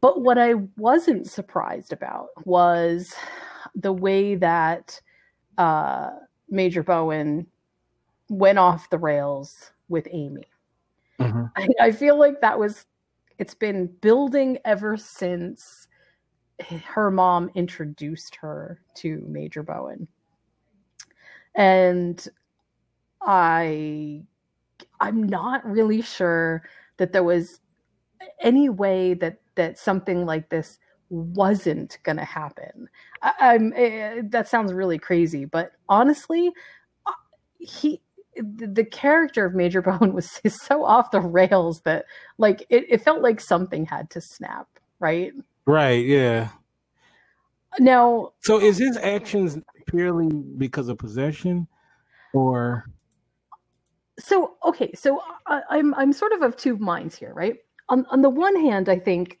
But 0.00 0.22
what 0.22 0.38
I 0.38 0.54
wasn't 0.76 1.28
surprised 1.28 1.92
about 1.92 2.28
was 2.44 3.14
the 3.74 3.92
way 3.92 4.34
that 4.36 5.00
uh, 5.56 6.10
Major 6.48 6.82
Bowen 6.82 7.46
went 8.28 8.58
off 8.58 8.90
the 8.90 8.98
rails 8.98 9.72
with 9.88 10.06
Amy. 10.10 10.44
Mm-hmm. 11.18 11.44
I, 11.56 11.68
I 11.80 11.92
feel 11.92 12.18
like 12.18 12.40
that 12.40 12.58
was, 12.58 12.86
it's 13.38 13.54
been 13.54 13.86
building 14.00 14.58
ever 14.64 14.96
since 14.96 15.88
her 16.84 17.10
mom 17.10 17.50
introduced 17.54 18.36
her 18.36 18.80
to 18.96 19.24
Major 19.26 19.62
Bowen 19.62 20.06
and 21.54 22.28
i 23.22 24.22
i'm 25.00 25.22
not 25.22 25.64
really 25.64 26.00
sure 26.00 26.62
that 26.96 27.12
there 27.12 27.24
was 27.24 27.60
any 28.40 28.68
way 28.68 29.14
that 29.14 29.40
that 29.54 29.78
something 29.78 30.24
like 30.24 30.48
this 30.48 30.78
wasn't 31.10 31.98
going 32.02 32.18
to 32.18 32.24
happen 32.24 32.88
I, 33.22 33.54
am 33.54 33.72
eh, 33.74 34.22
that 34.24 34.48
sounds 34.48 34.72
really 34.72 34.98
crazy 34.98 35.44
but 35.44 35.72
honestly 35.88 36.52
uh, 37.06 37.12
he 37.58 38.00
the 38.40 38.84
character 38.84 39.44
of 39.44 39.54
Major 39.54 39.82
Bowen 39.82 40.12
was 40.12 40.40
so 40.46 40.84
off 40.84 41.10
the 41.10 41.20
rails 41.20 41.80
that 41.84 42.06
like 42.38 42.64
it, 42.68 42.84
it 42.88 43.02
felt 43.02 43.22
like 43.22 43.40
something 43.40 43.86
had 43.86 44.10
to 44.10 44.20
snap, 44.20 44.68
right? 45.00 45.32
Right, 45.66 46.04
yeah. 46.04 46.50
Now 47.78 48.32
So 48.40 48.58
is 48.58 48.78
his 48.78 48.96
actions 48.96 49.58
purely 49.88 50.28
because 50.56 50.88
of 50.88 50.98
possession, 50.98 51.66
or? 52.32 52.84
So 54.20 54.54
okay, 54.64 54.92
so 54.94 55.20
I, 55.46 55.62
I'm 55.70 55.94
I'm 55.94 56.12
sort 56.12 56.32
of 56.32 56.42
of 56.42 56.56
two 56.56 56.76
minds 56.76 57.16
here, 57.16 57.32
right? 57.34 57.56
On 57.88 58.06
on 58.10 58.22
the 58.22 58.30
one 58.30 58.54
hand, 58.60 58.88
I 58.88 58.98
think 58.98 59.40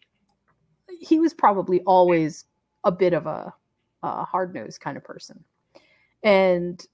he 1.00 1.20
was 1.20 1.32
probably 1.32 1.80
always 1.82 2.46
a 2.84 2.90
bit 2.90 3.12
of 3.12 3.26
a, 3.26 3.52
a 4.02 4.24
hard 4.24 4.54
nosed 4.54 4.80
kind 4.80 4.96
of 4.96 5.04
person, 5.04 5.44
and 6.22 6.84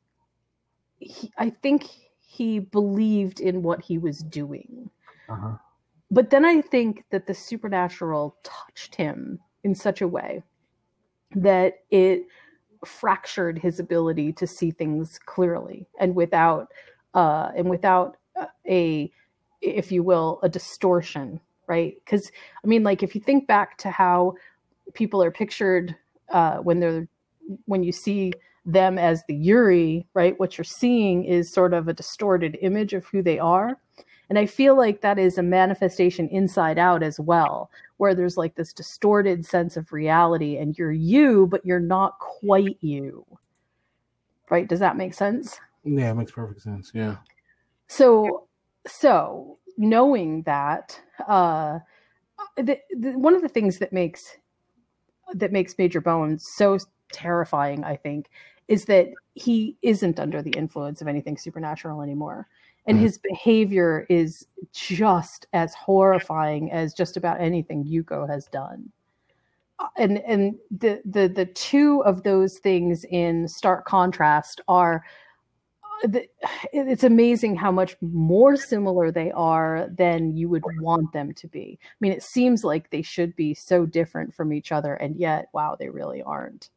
he, 0.98 1.32
I 1.38 1.50
think 1.50 1.86
he 2.20 2.58
believed 2.58 3.40
in 3.40 3.62
what 3.62 3.82
he 3.82 3.98
was 3.98 4.18
doing. 4.18 4.90
Uh-huh. 5.28 5.56
But 6.10 6.30
then 6.30 6.44
I 6.44 6.60
think 6.60 7.04
that 7.10 7.26
the 7.26 7.34
supernatural 7.34 8.36
touched 8.42 8.94
him 8.94 9.38
in 9.62 9.74
such 9.74 10.00
a 10.00 10.08
way 10.08 10.42
that 11.34 11.80
it 11.90 12.26
fractured 12.84 13.58
his 13.58 13.80
ability 13.80 14.32
to 14.32 14.46
see 14.46 14.70
things 14.70 15.18
clearly 15.24 15.86
and 16.00 16.14
without 16.14 16.68
uh, 17.14 17.50
and 17.56 17.70
without 17.70 18.16
a 18.68 19.10
if 19.60 19.90
you 19.90 20.02
will 20.02 20.40
a 20.42 20.48
distortion 20.48 21.40
right? 21.66 21.94
Because 22.04 22.30
i 22.62 22.66
mean 22.66 22.82
like 22.82 23.02
if 23.02 23.14
you 23.14 23.20
think 23.20 23.46
back 23.46 23.78
to 23.78 23.90
how 23.90 24.34
people 24.92 25.22
are 25.22 25.30
pictured 25.30 25.96
uh, 26.30 26.56
when 26.58 26.80
they're 26.80 27.08
when 27.66 27.82
you 27.82 27.92
see 27.92 28.32
them 28.66 28.98
as 28.98 29.22
the 29.28 29.34
yuri 29.34 30.06
right 30.14 30.38
what 30.40 30.56
you're 30.56 30.64
seeing 30.64 31.24
is 31.24 31.52
sort 31.52 31.74
of 31.74 31.86
a 31.86 31.92
distorted 31.92 32.56
image 32.62 32.94
of 32.94 33.04
who 33.06 33.22
they 33.22 33.38
are 33.38 33.78
and 34.30 34.38
I 34.38 34.46
feel 34.46 34.76
like 34.76 35.00
that 35.00 35.18
is 35.18 35.38
a 35.38 35.42
manifestation 35.42 36.28
inside 36.28 36.78
out 36.78 37.02
as 37.02 37.20
well, 37.20 37.70
where 37.98 38.14
there's 38.14 38.36
like 38.36 38.54
this 38.54 38.72
distorted 38.72 39.44
sense 39.44 39.76
of 39.76 39.92
reality 39.92 40.56
and 40.56 40.78
you're 40.78 40.92
you, 40.92 41.46
but 41.46 41.64
you're 41.64 41.80
not 41.80 42.18
quite 42.18 42.78
you. 42.80 43.24
Right? 44.50 44.68
Does 44.68 44.80
that 44.80 44.96
make 44.96 45.14
sense? 45.14 45.58
Yeah, 45.84 46.10
it 46.10 46.14
makes 46.14 46.32
perfect 46.32 46.62
sense. 46.62 46.90
Yeah. 46.94 47.16
So, 47.88 48.46
so 48.86 49.58
knowing 49.76 50.42
that, 50.42 50.98
uh, 51.28 51.80
the, 52.56 52.78
the, 52.98 53.12
one 53.12 53.34
of 53.34 53.42
the 53.42 53.48
things 53.48 53.78
that 53.78 53.92
makes 53.92 54.36
that 55.32 55.52
makes 55.52 55.76
Major 55.78 56.00
Bowen 56.00 56.38
so 56.38 56.78
terrifying, 57.12 57.82
I 57.82 57.96
think, 57.96 58.28
is 58.68 58.84
that 58.86 59.08
he 59.34 59.76
isn't 59.82 60.20
under 60.20 60.42
the 60.42 60.50
influence 60.50 61.00
of 61.00 61.08
anything 61.08 61.36
supernatural 61.36 62.02
anymore 62.02 62.46
and 62.86 62.98
mm. 62.98 63.02
his 63.02 63.18
behavior 63.18 64.06
is 64.08 64.46
just 64.72 65.46
as 65.52 65.74
horrifying 65.74 66.70
as 66.72 66.94
just 66.94 67.16
about 67.16 67.40
anything 67.40 67.84
Yuko 67.84 68.28
has 68.28 68.46
done. 68.46 68.90
Uh, 69.78 69.88
and 69.96 70.18
and 70.18 70.54
the 70.70 71.00
the 71.04 71.28
the 71.28 71.46
two 71.46 72.02
of 72.04 72.22
those 72.22 72.58
things 72.58 73.04
in 73.10 73.48
stark 73.48 73.84
contrast 73.86 74.60
are 74.68 75.04
uh, 76.04 76.08
the, 76.08 76.28
it's 76.72 77.04
amazing 77.04 77.56
how 77.56 77.72
much 77.72 77.96
more 78.00 78.56
similar 78.56 79.10
they 79.10 79.32
are 79.32 79.88
than 79.90 80.36
you 80.36 80.48
would 80.48 80.64
want 80.80 81.12
them 81.12 81.32
to 81.34 81.48
be. 81.48 81.78
I 81.82 81.96
mean, 82.00 82.12
it 82.12 82.22
seems 82.22 82.62
like 82.62 82.90
they 82.90 83.02
should 83.02 83.34
be 83.34 83.54
so 83.54 83.86
different 83.86 84.34
from 84.34 84.52
each 84.52 84.70
other, 84.70 84.94
and 84.94 85.16
yet, 85.16 85.48
wow, 85.52 85.76
they 85.78 85.88
really 85.88 86.22
aren't. 86.22 86.70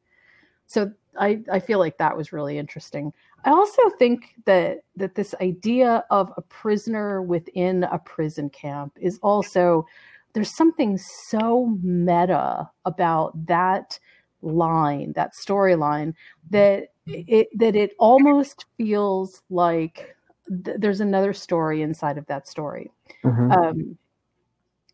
So 0.68 0.92
I, 1.18 1.42
I 1.52 1.60
feel 1.60 1.80
like 1.80 1.98
that 1.98 2.18
was 2.18 2.34
really 2.34 2.58
interesting. 2.58 3.14
I 3.46 3.52
also 3.52 3.82
think 3.98 4.36
that 4.46 4.80
that 4.96 5.16
this 5.16 5.34
idea 5.42 6.04
of 6.10 6.34
a 6.38 6.42
prisoner 6.42 7.22
within 7.22 7.84
a 7.84 8.00
prison 8.00 8.50
camp 8.50 8.94
is 9.00 9.20
also 9.22 9.86
there's 10.34 10.56
something 10.56 10.98
so 10.98 11.78
meta 11.82 12.70
about 12.86 13.46
that 13.48 14.00
line, 14.42 15.14
that 15.14 15.34
storyline 15.34 16.14
that 16.50 16.90
it 17.06 17.48
that 17.58 17.76
it 17.76 17.92
almost 18.00 18.66
feels 18.78 19.42
like 19.50 20.16
th- 20.66 20.78
there's 20.80 21.02
another 21.02 21.34
story 21.34 21.82
inside 21.82 22.18
of 22.18 22.26
that 22.28 22.48
story. 22.48 22.92
Mm-hmm. 23.24 23.52
Um, 23.52 23.98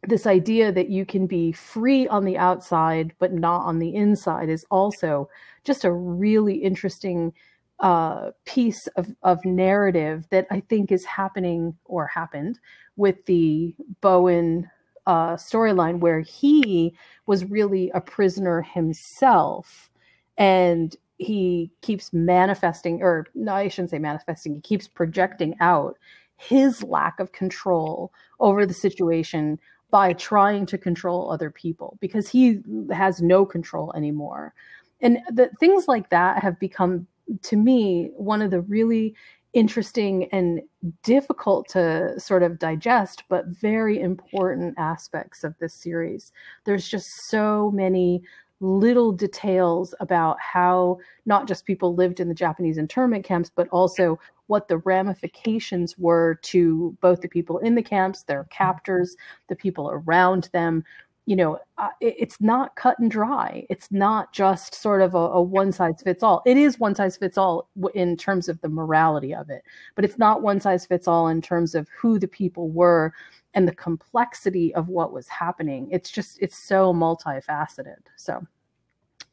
this 0.08 0.28
idea 0.28 0.72
that 0.72 0.90
you 0.90 1.06
can 1.06 1.28
be 1.28 1.52
free 1.54 2.08
on 2.08 2.26
the 2.26 2.38
outside 2.38 3.14
but 3.20 3.32
not 3.32 3.62
on 3.62 3.80
the 3.80 3.96
inside 3.96 4.50
is 4.50 4.66
also 4.70 5.30
just 5.64 5.86
a 5.86 5.92
really 5.92 6.56
interesting 6.56 7.34
uh, 7.84 8.32
piece 8.46 8.88
of, 8.96 9.14
of 9.24 9.44
narrative 9.44 10.26
that 10.32 10.48
I 10.50 10.62
think 10.62 10.90
is 10.90 11.04
happening 11.04 11.76
or 11.84 12.08
happened 12.08 12.58
with 12.96 13.26
the 13.26 13.76
Bowen 14.00 14.70
uh, 15.06 15.36
storyline, 15.36 16.00
where 16.00 16.22
he 16.22 16.96
was 17.26 17.44
really 17.44 17.92
a 17.94 18.00
prisoner 18.00 18.62
himself, 18.62 19.92
and 20.38 20.96
he 21.18 21.72
keeps 21.82 22.14
manifesting, 22.14 23.04
or 23.04 23.28
no, 23.36 23.54
I 23.54 23.68
shouldn't 23.68 23.92
say 23.92 24.00
manifesting. 24.00 24.56
He 24.56 24.62
keeps 24.62 24.88
projecting 24.88 25.56
out 25.60 25.98
his 26.38 26.84
lack 26.84 27.20
of 27.20 27.34
control 27.34 28.14
over 28.40 28.66
the 28.66 28.74
situation 28.74 29.60
by 29.92 30.14
trying 30.14 30.66
to 30.68 30.78
control 30.78 31.30
other 31.30 31.52
people 31.52 31.98
because 32.00 32.30
he 32.30 32.62
has 32.92 33.22
no 33.22 33.46
control 33.46 33.92
anymore. 33.94 34.54
And 35.02 35.20
the 35.30 35.50
things 35.60 35.90
like 35.90 36.10
that 36.12 36.42
have 36.42 36.58
become 36.60 37.08
to 37.44 37.56
me 37.56 38.12
one 38.16 38.42
of 38.42 38.52
the 38.52 38.62
really 38.62 39.16
interesting 39.54 40.28
and 40.32 40.62
difficult 41.04 41.70
to 41.70 42.20
sort 42.20 42.44
of 42.44 42.60
digest, 42.60 43.24
but 43.30 43.46
very 43.48 44.00
important 44.00 44.74
aspects 44.78 45.44
of 45.44 45.58
this 45.60 45.76
series. 45.76 46.32
There's 46.66 46.88
just 46.88 47.08
so 47.30 47.72
many 47.72 48.24
little 48.60 49.12
details 49.12 49.94
about 50.00 50.40
how 50.40 50.98
not 51.26 51.48
just 51.48 51.66
people 51.66 51.96
lived 51.96 52.20
in 52.20 52.30
the 52.30 52.34
Japanese 52.34 52.78
internment 52.78 53.26
camps, 53.26 53.52
but 53.54 53.68
also 53.70 54.20
what 54.48 54.68
the 54.68 54.78
ramifications 54.80 55.98
were 55.98 56.40
to 56.44 56.98
both 57.02 57.22
the 57.22 57.28
people 57.28 57.60
in 57.60 57.76
the 57.76 57.84
camps, 57.84 58.24
their 58.24 58.46
captors, 58.46 59.16
the 59.50 59.56
people 59.56 59.90
around 59.92 60.50
them. 60.54 60.84
You 61.26 61.38
know, 61.38 61.60
uh, 61.78 61.88
it's 62.02 62.42
not 62.42 62.76
cut 62.76 63.00
and 63.00 63.10
dry. 63.10 63.66
It's 63.70 63.90
not 63.92 64.34
just 64.34 64.76
sort 64.76 65.02
of 65.02 65.16
a, 65.16 65.18
a 65.18 65.42
one 65.42 65.72
size 65.72 66.02
fits 66.04 66.22
all. 66.22 66.42
It 66.46 66.58
is 66.58 66.80
one 66.80 66.96
size 66.96 67.16
fits 67.16 67.38
all 67.38 67.70
in 67.94 68.18
terms 68.18 68.50
of 68.50 68.60
the 68.60 68.68
morality 68.68 69.34
of 69.34 69.50
it, 69.50 69.64
but 69.96 70.04
it's 70.04 70.18
not 70.18 70.42
one 70.42 70.60
size 70.60 70.86
fits 70.86 71.08
all 71.08 71.30
in 71.30 71.42
terms 71.42 71.76
of 71.76 71.88
who 71.98 72.20
the 72.20 72.28
people 72.28 72.70
were 72.70 73.14
and 73.54 73.68
the 73.68 73.76
complexity 73.76 74.76
of 74.76 74.90
what 74.90 75.14
was 75.14 75.30
happening. 75.30 75.88
It's 75.92 76.12
just, 76.12 76.40
it's 76.42 76.58
so 76.58 76.94
multifaceted. 76.94 78.02
So 78.18 78.46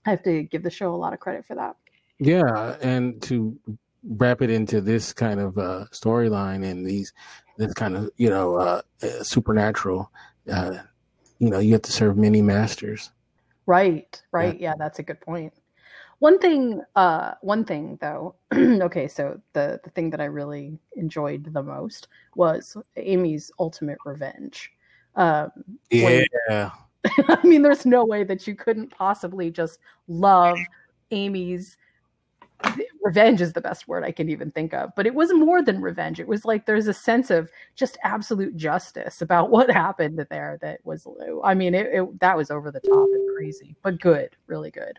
I 0.06 0.10
have 0.10 0.22
to 0.22 0.44
give 0.44 0.62
the 0.62 0.70
show 0.70 0.94
a 0.94 0.96
lot 0.96 1.12
of 1.12 1.18
credit 1.18 1.44
for 1.44 1.56
that. 1.56 1.74
Yeah. 2.20 2.76
And 2.80 3.20
to 3.22 3.58
wrap 4.04 4.42
it 4.42 4.50
into 4.50 4.80
this 4.80 5.12
kind 5.12 5.40
of 5.40 5.58
uh, 5.58 5.86
storyline 5.90 6.64
and 6.64 6.86
these, 6.86 7.12
this 7.58 7.74
kind 7.74 7.96
of, 7.96 8.10
you 8.16 8.30
know, 8.30 8.54
uh, 8.54 8.82
uh, 9.02 9.22
supernatural, 9.22 10.12
uh, 10.52 10.78
you 11.40 11.50
know, 11.50 11.58
you 11.58 11.72
have 11.72 11.82
to 11.82 11.92
serve 11.92 12.16
many 12.16 12.40
masters. 12.40 13.10
Right. 13.66 14.22
Right. 14.30 14.60
Yeah. 14.60 14.70
yeah 14.70 14.74
that's 14.78 15.00
a 15.00 15.02
good 15.02 15.20
point. 15.20 15.52
One 16.20 16.38
thing, 16.38 16.82
uh, 16.96 17.32
one 17.40 17.64
thing 17.64 17.98
though, 18.00 18.36
okay, 18.54 19.08
so 19.08 19.40
the 19.54 19.80
the 19.82 19.90
thing 19.90 20.10
that 20.10 20.20
I 20.20 20.26
really 20.26 20.78
enjoyed 20.94 21.52
the 21.52 21.62
most 21.62 22.08
was 22.36 22.76
Amy's 22.96 23.50
ultimate 23.58 23.98
revenge. 24.04 24.70
Um, 25.16 25.50
yeah. 25.90 26.24
When, 26.48 26.70
I 27.28 27.46
mean, 27.46 27.62
there's 27.62 27.86
no 27.86 28.04
way 28.04 28.22
that 28.24 28.46
you 28.46 28.54
couldn't 28.54 28.90
possibly 28.90 29.50
just 29.50 29.78
love 30.08 30.58
Amy's 31.10 31.78
revenge 33.02 33.40
is 33.40 33.52
the 33.52 33.60
best 33.60 33.88
word 33.88 34.04
I 34.04 34.12
can 34.12 34.28
even 34.28 34.50
think 34.50 34.74
of. 34.74 34.90
But 34.96 35.06
it 35.06 35.14
was 35.14 35.32
more 35.32 35.62
than 35.62 35.80
revenge. 35.80 36.20
It 36.20 36.28
was 36.28 36.44
like 36.44 36.66
there's 36.66 36.88
a 36.88 36.94
sense 36.94 37.30
of 37.30 37.50
just 37.74 37.98
absolute 38.04 38.56
justice 38.56 39.22
about 39.22 39.50
what 39.50 39.70
happened 39.70 40.24
there 40.30 40.58
that 40.62 40.80
was, 40.84 41.06
I 41.44 41.54
mean, 41.54 41.74
it, 41.74 41.86
it 41.86 42.20
that 42.20 42.36
was 42.36 42.50
over 42.50 42.70
the 42.70 42.80
top 42.80 43.08
and 43.08 43.36
crazy, 43.36 43.76
but 43.82 44.00
good, 44.00 44.36
really 44.46 44.70
good. 44.70 44.98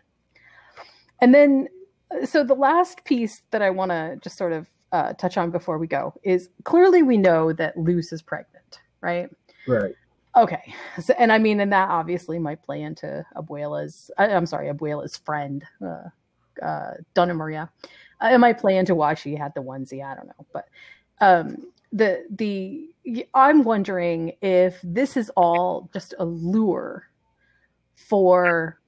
And 1.20 1.34
then, 1.34 1.68
uh, 2.10 2.26
so 2.26 2.44
the 2.44 2.54
last 2.54 3.04
piece 3.04 3.42
that 3.50 3.62
I 3.62 3.70
want 3.70 3.90
to 3.90 4.18
just 4.20 4.36
sort 4.36 4.52
of 4.52 4.68
uh, 4.92 5.12
touch 5.14 5.36
on 5.36 5.50
before 5.50 5.78
we 5.78 5.86
go 5.86 6.12
is 6.22 6.48
clearly 6.64 7.02
we 7.02 7.16
know 7.16 7.52
that 7.52 7.76
Luz 7.76 8.12
is 8.12 8.22
pregnant, 8.22 8.80
right? 9.00 9.30
Right. 9.66 9.94
Okay. 10.36 10.74
So, 11.00 11.14
and 11.18 11.30
I 11.30 11.38
mean, 11.38 11.60
and 11.60 11.72
that 11.72 11.90
obviously 11.90 12.38
might 12.38 12.62
play 12.62 12.82
into 12.82 13.24
Abuela's, 13.36 14.10
uh, 14.18 14.22
I'm 14.22 14.46
sorry, 14.46 14.68
Abuela's 14.68 15.16
friend, 15.16 15.64
uh, 15.84 16.08
uh, 16.62 16.94
Doña 17.14 17.34
Maria. 17.34 17.70
Uh, 18.20 18.30
it 18.32 18.38
might 18.38 18.58
play 18.58 18.76
into 18.76 18.94
why 18.94 19.14
she 19.14 19.34
had 19.34 19.52
the 19.54 19.62
onesie. 19.62 20.04
I 20.04 20.14
don't 20.14 20.26
know. 20.26 20.46
But 20.52 20.68
um, 21.20 21.56
the, 21.92 22.24
the, 22.30 22.88
I'm 23.34 23.64
wondering 23.64 24.32
if 24.42 24.78
this 24.82 25.16
is 25.16 25.30
all 25.36 25.90
just 25.92 26.14
a 26.18 26.24
lure 26.24 27.08
for 27.94 28.80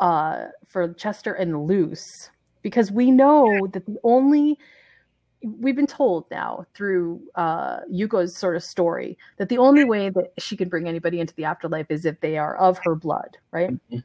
uh, 0.00 0.46
for 0.66 0.92
Chester 0.94 1.32
and 1.34 1.66
Luz 1.66 2.30
because 2.62 2.90
we 2.90 3.10
know 3.10 3.68
that 3.72 3.86
the 3.86 3.98
only 4.02 4.58
we've 5.42 5.76
been 5.76 5.86
told 5.86 6.24
now 6.30 6.64
through 6.74 7.20
uh, 7.34 7.80
Yuko's 7.92 8.36
sort 8.36 8.56
of 8.56 8.62
story 8.62 9.18
that 9.38 9.48
the 9.48 9.58
only 9.58 9.84
way 9.84 10.08
that 10.10 10.32
she 10.38 10.56
can 10.56 10.68
bring 10.68 10.88
anybody 10.88 11.20
into 11.20 11.34
the 11.34 11.44
afterlife 11.44 11.86
is 11.88 12.04
if 12.04 12.20
they 12.20 12.38
are 12.38 12.56
of 12.56 12.78
her 12.84 12.94
blood, 12.94 13.36
right? 13.50 13.70
Mm-hmm. 13.70 13.98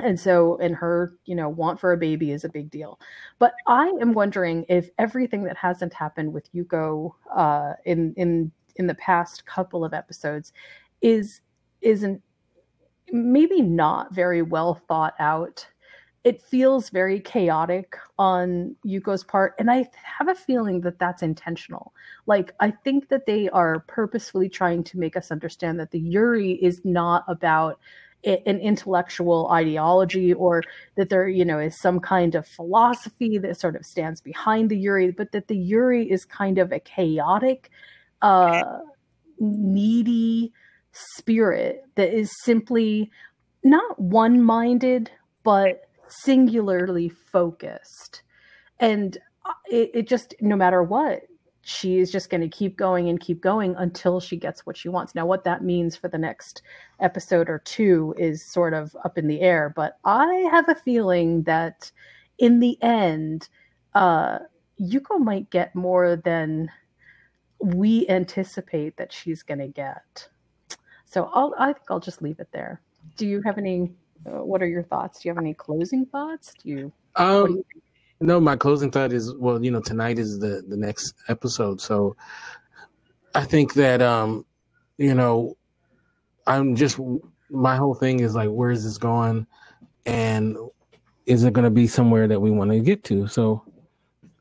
And 0.00 0.18
so, 0.18 0.58
and 0.58 0.74
her, 0.74 1.14
you 1.24 1.34
know, 1.34 1.48
want 1.48 1.78
for 1.78 1.92
a 1.92 1.96
baby 1.96 2.32
is 2.32 2.44
a 2.44 2.48
big 2.48 2.70
deal. 2.70 2.98
But 3.38 3.54
I 3.66 3.86
am 4.00 4.12
wondering 4.12 4.66
if 4.68 4.90
everything 4.98 5.44
that 5.44 5.56
hasn't 5.56 5.94
happened 5.94 6.32
with 6.32 6.52
Yuko 6.52 7.12
uh, 7.34 7.74
in 7.84 8.12
in 8.16 8.50
in 8.76 8.86
the 8.88 8.96
past 8.96 9.46
couple 9.46 9.84
of 9.84 9.94
episodes 9.94 10.52
is 11.00 11.40
isn't 11.80 12.20
maybe 13.12 13.62
not 13.62 14.12
very 14.12 14.42
well 14.42 14.74
thought 14.88 15.14
out. 15.20 15.66
It 16.24 16.40
feels 16.40 16.88
very 16.88 17.20
chaotic 17.20 17.96
on 18.18 18.74
Yuko's 18.84 19.22
part. 19.22 19.54
And 19.58 19.70
I 19.70 19.86
have 20.02 20.28
a 20.28 20.34
feeling 20.34 20.80
that 20.80 20.98
that's 20.98 21.22
intentional. 21.22 21.92
Like, 22.26 22.52
I 22.60 22.70
think 22.70 23.10
that 23.10 23.26
they 23.26 23.50
are 23.50 23.80
purposefully 23.80 24.48
trying 24.48 24.84
to 24.84 24.98
make 24.98 25.18
us 25.18 25.30
understand 25.30 25.78
that 25.80 25.90
the 25.90 26.00
Yuri 26.00 26.52
is 26.64 26.80
not 26.82 27.24
about 27.28 27.78
an 28.24 28.58
intellectual 28.60 29.50
ideology 29.50 30.32
or 30.32 30.62
that 30.96 31.10
there 31.10 31.28
you 31.28 31.44
know 31.44 31.58
is 31.58 31.78
some 31.80 32.00
kind 32.00 32.34
of 32.34 32.46
philosophy 32.46 33.38
that 33.38 33.60
sort 33.60 33.76
of 33.76 33.84
stands 33.84 34.20
behind 34.20 34.70
the 34.70 34.78
yuri 34.78 35.10
but 35.10 35.32
that 35.32 35.48
the 35.48 35.56
yuri 35.56 36.10
is 36.10 36.24
kind 36.24 36.58
of 36.58 36.72
a 36.72 36.80
chaotic 36.80 37.70
uh 38.22 38.62
needy 39.38 40.52
spirit 40.92 41.84
that 41.96 42.16
is 42.16 42.30
simply 42.42 43.10
not 43.64 43.98
one 43.98 44.42
minded, 44.42 45.10
but 45.42 45.88
singularly 46.08 47.08
focused. 47.08 48.22
And 48.78 49.16
uh, 49.44 49.52
it, 49.70 49.90
it, 49.94 50.08
just, 50.08 50.34
no 50.40 50.56
matter 50.56 50.82
what, 50.82 51.22
she 51.64 51.98
is 51.98 52.12
just 52.12 52.28
going 52.28 52.42
to 52.42 52.48
keep 52.48 52.76
going 52.76 53.08
and 53.08 53.18
keep 53.18 53.40
going 53.40 53.74
until 53.76 54.20
she 54.20 54.36
gets 54.36 54.66
what 54.66 54.76
she 54.76 54.90
wants. 54.90 55.14
Now, 55.14 55.24
what 55.24 55.44
that 55.44 55.64
means 55.64 55.96
for 55.96 56.08
the 56.08 56.18
next 56.18 56.60
episode 57.00 57.48
or 57.48 57.60
two 57.60 58.14
is 58.18 58.44
sort 58.44 58.74
of 58.74 58.94
up 59.04 59.16
in 59.16 59.26
the 59.26 59.40
air, 59.40 59.72
but 59.74 59.98
I 60.04 60.26
have 60.50 60.68
a 60.68 60.74
feeling 60.74 61.42
that 61.44 61.90
in 62.38 62.60
the 62.60 62.76
end, 62.82 63.48
uh, 63.94 64.40
Yuko 64.78 65.18
might 65.18 65.48
get 65.50 65.74
more 65.74 66.16
than 66.16 66.70
we 67.60 68.06
anticipate 68.08 68.98
that 68.98 69.12
she's 69.12 69.42
going 69.42 69.60
to 69.60 69.68
get. 69.68 70.28
So 71.06 71.30
I'll, 71.32 71.54
I 71.58 71.72
think 71.72 71.86
I'll 71.88 72.00
just 72.00 72.20
leave 72.20 72.40
it 72.40 72.48
there. 72.52 72.82
Do 73.16 73.26
you 73.26 73.40
have 73.42 73.56
any? 73.56 73.92
Uh, 74.26 74.44
what 74.44 74.62
are 74.62 74.68
your 74.68 74.82
thoughts? 74.82 75.20
Do 75.20 75.28
you 75.28 75.34
have 75.34 75.42
any 75.42 75.54
closing 75.54 76.04
thoughts? 76.06 76.52
Do 76.62 76.68
you? 76.68 76.92
Um, 77.16 77.46
do 77.46 77.52
you 77.52 77.82
no, 78.24 78.40
my 78.40 78.56
closing 78.56 78.90
thought 78.90 79.12
is 79.12 79.34
well, 79.34 79.62
you 79.64 79.70
know, 79.70 79.80
tonight 79.80 80.18
is 80.18 80.38
the 80.38 80.62
the 80.68 80.76
next 80.76 81.14
episode, 81.28 81.80
so 81.80 82.16
I 83.34 83.44
think 83.44 83.74
that 83.74 84.02
um, 84.02 84.44
you 84.98 85.14
know, 85.14 85.56
I'm 86.46 86.74
just 86.76 86.98
my 87.50 87.76
whole 87.76 87.94
thing 87.94 88.20
is 88.20 88.34
like, 88.34 88.48
where 88.48 88.70
is 88.70 88.84
this 88.84 88.98
going, 88.98 89.46
and 90.06 90.56
is 91.26 91.44
it 91.44 91.52
going 91.52 91.64
to 91.64 91.70
be 91.70 91.86
somewhere 91.86 92.26
that 92.28 92.40
we 92.40 92.50
want 92.50 92.70
to 92.70 92.80
get 92.80 93.04
to? 93.04 93.26
So. 93.28 93.62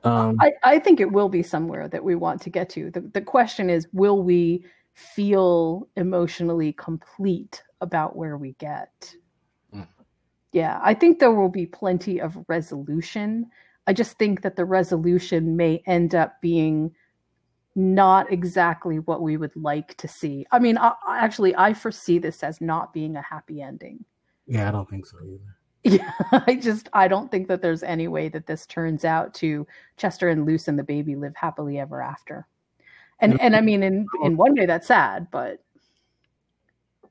Um, 0.06 0.36
I, 0.42 0.52
I 0.64 0.80
think 0.80 1.00
it 1.00 1.14
will 1.14 1.30
be 1.30 1.42
somewhere 1.42 1.88
that 1.88 2.04
we 2.04 2.16
want 2.16 2.42
to 2.42 2.50
get 2.50 2.70
to. 2.72 2.92
The, 2.92 3.00
the 3.00 3.22
question 3.22 3.70
is, 3.70 3.88
will 3.94 4.22
we 4.22 4.66
feel 4.94 5.88
emotionally 5.96 6.74
complete 6.74 7.64
about 7.82 8.16
where 8.16 8.38
we 8.38 8.54
get. 8.54 9.14
Mm. 9.74 9.88
Yeah, 10.52 10.80
I 10.84 10.94
think 10.94 11.20
there 11.20 11.32
will 11.32 11.50
be 11.50 11.66
plenty 11.66 12.20
of 12.20 12.38
resolution. 12.48 13.50
I 13.88 13.94
just 13.94 14.18
think 14.18 14.42
that 14.42 14.56
the 14.56 14.66
resolution 14.66 15.58
may 15.58 15.84
end 15.86 16.16
up 16.16 16.42
being 16.42 16.94
not 17.76 18.32
exactly 18.32 19.00
what 19.00 19.22
we 19.22 19.36
would 19.36 19.56
like 19.56 19.98
to 19.98 20.08
see. 20.08 20.46
I 20.52 20.60
mean, 20.60 20.78
I, 20.78 20.94
actually, 21.08 21.56
I 21.56 21.74
foresee 21.74 22.20
this 22.20 22.44
as 22.44 22.62
not 22.62 22.94
being 22.94 23.16
a 23.16 23.22
happy 23.22 23.62
ending. 23.62 24.06
Yeah, 24.48 24.70
I 24.70 24.72
don't 24.72 24.90
think 24.90 25.06
so 25.06 25.18
either. 25.24 25.40
Yeah, 25.86 26.14
I 26.32 26.56
just 26.56 26.88
I 26.94 27.10
don't 27.10 27.30
think 27.30 27.50
that 27.50 27.62
there's 27.62 27.84
any 27.84 28.08
way 28.08 28.30
that 28.30 28.48
this 28.48 28.66
turns 28.66 29.04
out 29.04 29.34
to 29.34 29.68
Chester 29.98 30.30
and 30.30 30.46
Luz 30.48 30.70
and 30.70 30.80
the 30.80 30.84
baby 30.84 31.18
live 31.18 31.36
happily 31.36 31.78
ever 31.78 32.02
after 32.02 32.48
and 33.24 33.34
mm-hmm. 33.34 33.46
and 33.46 33.56
I 33.56 33.62
mean, 33.62 33.84
in 33.84 34.06
in 34.24 34.34
oh. 34.34 34.36
one 34.36 34.54
way, 34.56 34.66
that's 34.66 34.88
sad, 34.88 35.28
but 35.32 35.64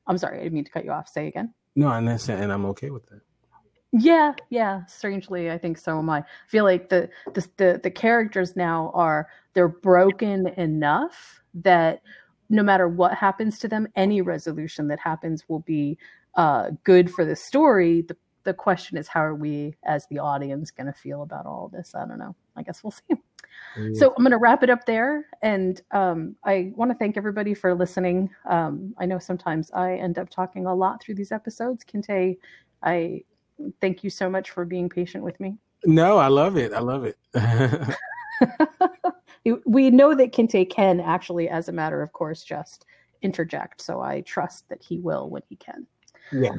I'm 0.06 0.18
sorry, 0.18 0.38
I 0.38 0.42
didn't 0.42 0.54
mean 0.54 0.64
to 0.64 0.70
cut 0.70 0.84
you 0.84 0.92
off. 0.92 1.08
Say 1.08 1.26
again. 1.26 1.54
No, 1.74 1.88
and 1.88 2.06
that's 2.06 2.28
and 2.28 2.52
I'm 2.52 2.66
okay 2.66 2.90
with 2.90 3.06
that. 3.06 3.22
Yeah, 3.92 4.32
yeah. 4.48 4.86
Strangely, 4.86 5.50
I 5.50 5.58
think 5.58 5.76
so 5.76 5.98
am 5.98 6.08
I. 6.08 6.18
I 6.20 6.24
feel 6.48 6.64
like 6.64 6.88
the, 6.88 7.10
the 7.34 7.46
the 7.58 7.80
the 7.82 7.90
characters 7.90 8.56
now 8.56 8.90
are 8.94 9.28
they're 9.52 9.68
broken 9.68 10.48
enough 10.56 11.42
that 11.54 12.02
no 12.48 12.62
matter 12.62 12.88
what 12.88 13.14
happens 13.14 13.58
to 13.58 13.68
them, 13.68 13.86
any 13.94 14.22
resolution 14.22 14.88
that 14.88 14.98
happens 14.98 15.44
will 15.48 15.60
be 15.60 15.98
uh, 16.36 16.70
good 16.84 17.10
for 17.10 17.24
the 17.24 17.36
story. 17.36 18.02
The 18.02 18.16
the 18.44 18.54
question 18.54 18.96
is, 18.96 19.08
how 19.08 19.20
are 19.20 19.34
we 19.34 19.74
as 19.84 20.06
the 20.08 20.18
audience 20.18 20.70
going 20.70 20.86
to 20.86 20.92
feel 20.92 21.22
about 21.22 21.46
all 21.46 21.70
this? 21.72 21.94
I 21.94 22.06
don't 22.06 22.18
know. 22.18 22.34
I 22.56 22.62
guess 22.62 22.82
we'll 22.82 22.90
see. 23.08 23.16
So 23.94 24.08
I'm 24.16 24.24
going 24.24 24.32
to 24.32 24.38
wrap 24.38 24.62
it 24.62 24.70
up 24.70 24.84
there. 24.86 25.26
And 25.42 25.80
um, 25.92 26.36
I 26.44 26.72
want 26.74 26.90
to 26.90 26.96
thank 26.96 27.16
everybody 27.16 27.54
for 27.54 27.74
listening. 27.74 28.30
Um, 28.48 28.94
I 28.98 29.06
know 29.06 29.18
sometimes 29.18 29.70
I 29.72 29.94
end 29.94 30.18
up 30.18 30.28
talking 30.28 30.66
a 30.66 30.74
lot 30.74 31.02
through 31.02 31.14
these 31.14 31.32
episodes. 31.32 31.84
Kinte, 31.84 32.36
I 32.82 33.22
thank 33.80 34.04
you 34.04 34.10
so 34.10 34.28
much 34.28 34.50
for 34.50 34.64
being 34.64 34.88
patient 34.88 35.24
with 35.24 35.38
me. 35.40 35.56
No, 35.84 36.18
I 36.18 36.28
love 36.28 36.56
it. 36.56 36.72
I 36.72 36.80
love 36.80 37.04
it. 37.04 37.16
we 39.64 39.90
know 39.90 40.14
that 40.14 40.32
Kinte 40.32 40.68
can 40.70 41.00
actually, 41.00 41.48
as 41.48 41.68
a 41.68 41.72
matter 41.72 42.02
of 42.02 42.12
course, 42.12 42.42
just 42.44 42.86
interject. 43.22 43.80
So 43.80 44.00
I 44.00 44.20
trust 44.22 44.68
that 44.68 44.82
he 44.82 44.98
will 44.98 45.28
when 45.30 45.42
he 45.48 45.56
can. 45.56 45.86
Yes. 46.32 46.56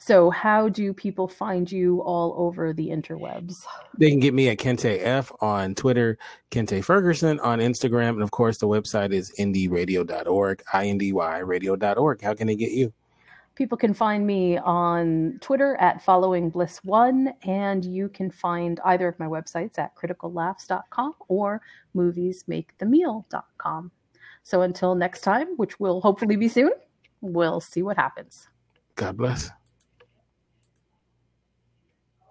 So, 0.00 0.30
how 0.30 0.68
do 0.68 0.94
people 0.94 1.26
find 1.26 1.70
you 1.70 2.00
all 2.02 2.34
over 2.38 2.72
the 2.72 2.88
interwebs? 2.88 3.56
They 3.98 4.10
can 4.10 4.20
get 4.20 4.32
me 4.32 4.48
at 4.48 4.58
Kente 4.58 5.00
F 5.02 5.32
on 5.40 5.74
Twitter, 5.74 6.18
Kente 6.52 6.84
Ferguson 6.84 7.40
on 7.40 7.58
Instagram, 7.58 8.10
and 8.10 8.22
of 8.22 8.30
course, 8.30 8.58
the 8.58 8.68
website 8.68 9.12
is 9.12 9.32
indyradio.org, 9.40 10.62
I 10.72 10.86
N 10.86 10.98
D 10.98 11.12
Y 11.12 11.38
radio.org. 11.40 12.22
How 12.22 12.32
can 12.34 12.46
they 12.46 12.54
get 12.54 12.70
you? 12.70 12.92
People 13.58 13.76
can 13.76 13.92
find 13.92 14.24
me 14.24 14.56
on 14.56 15.36
Twitter 15.40 15.74
at 15.80 16.00
following 16.00 16.48
bliss 16.48 16.78
one, 16.84 17.34
and 17.42 17.84
you 17.84 18.08
can 18.08 18.30
find 18.30 18.78
either 18.84 19.08
of 19.08 19.18
my 19.18 19.26
websites 19.26 19.80
at 19.80 19.96
criticallaughs.com 19.96 21.14
or 21.26 21.60
moviesmakethemeal.com. 21.96 23.90
So 24.44 24.62
until 24.62 24.94
next 24.94 25.22
time, 25.22 25.56
which 25.56 25.80
will 25.80 26.00
hopefully 26.00 26.36
be 26.36 26.46
soon, 26.46 26.70
we'll 27.20 27.60
see 27.60 27.82
what 27.82 27.96
happens. 27.96 28.46
God 28.94 29.16
bless. 29.16 29.50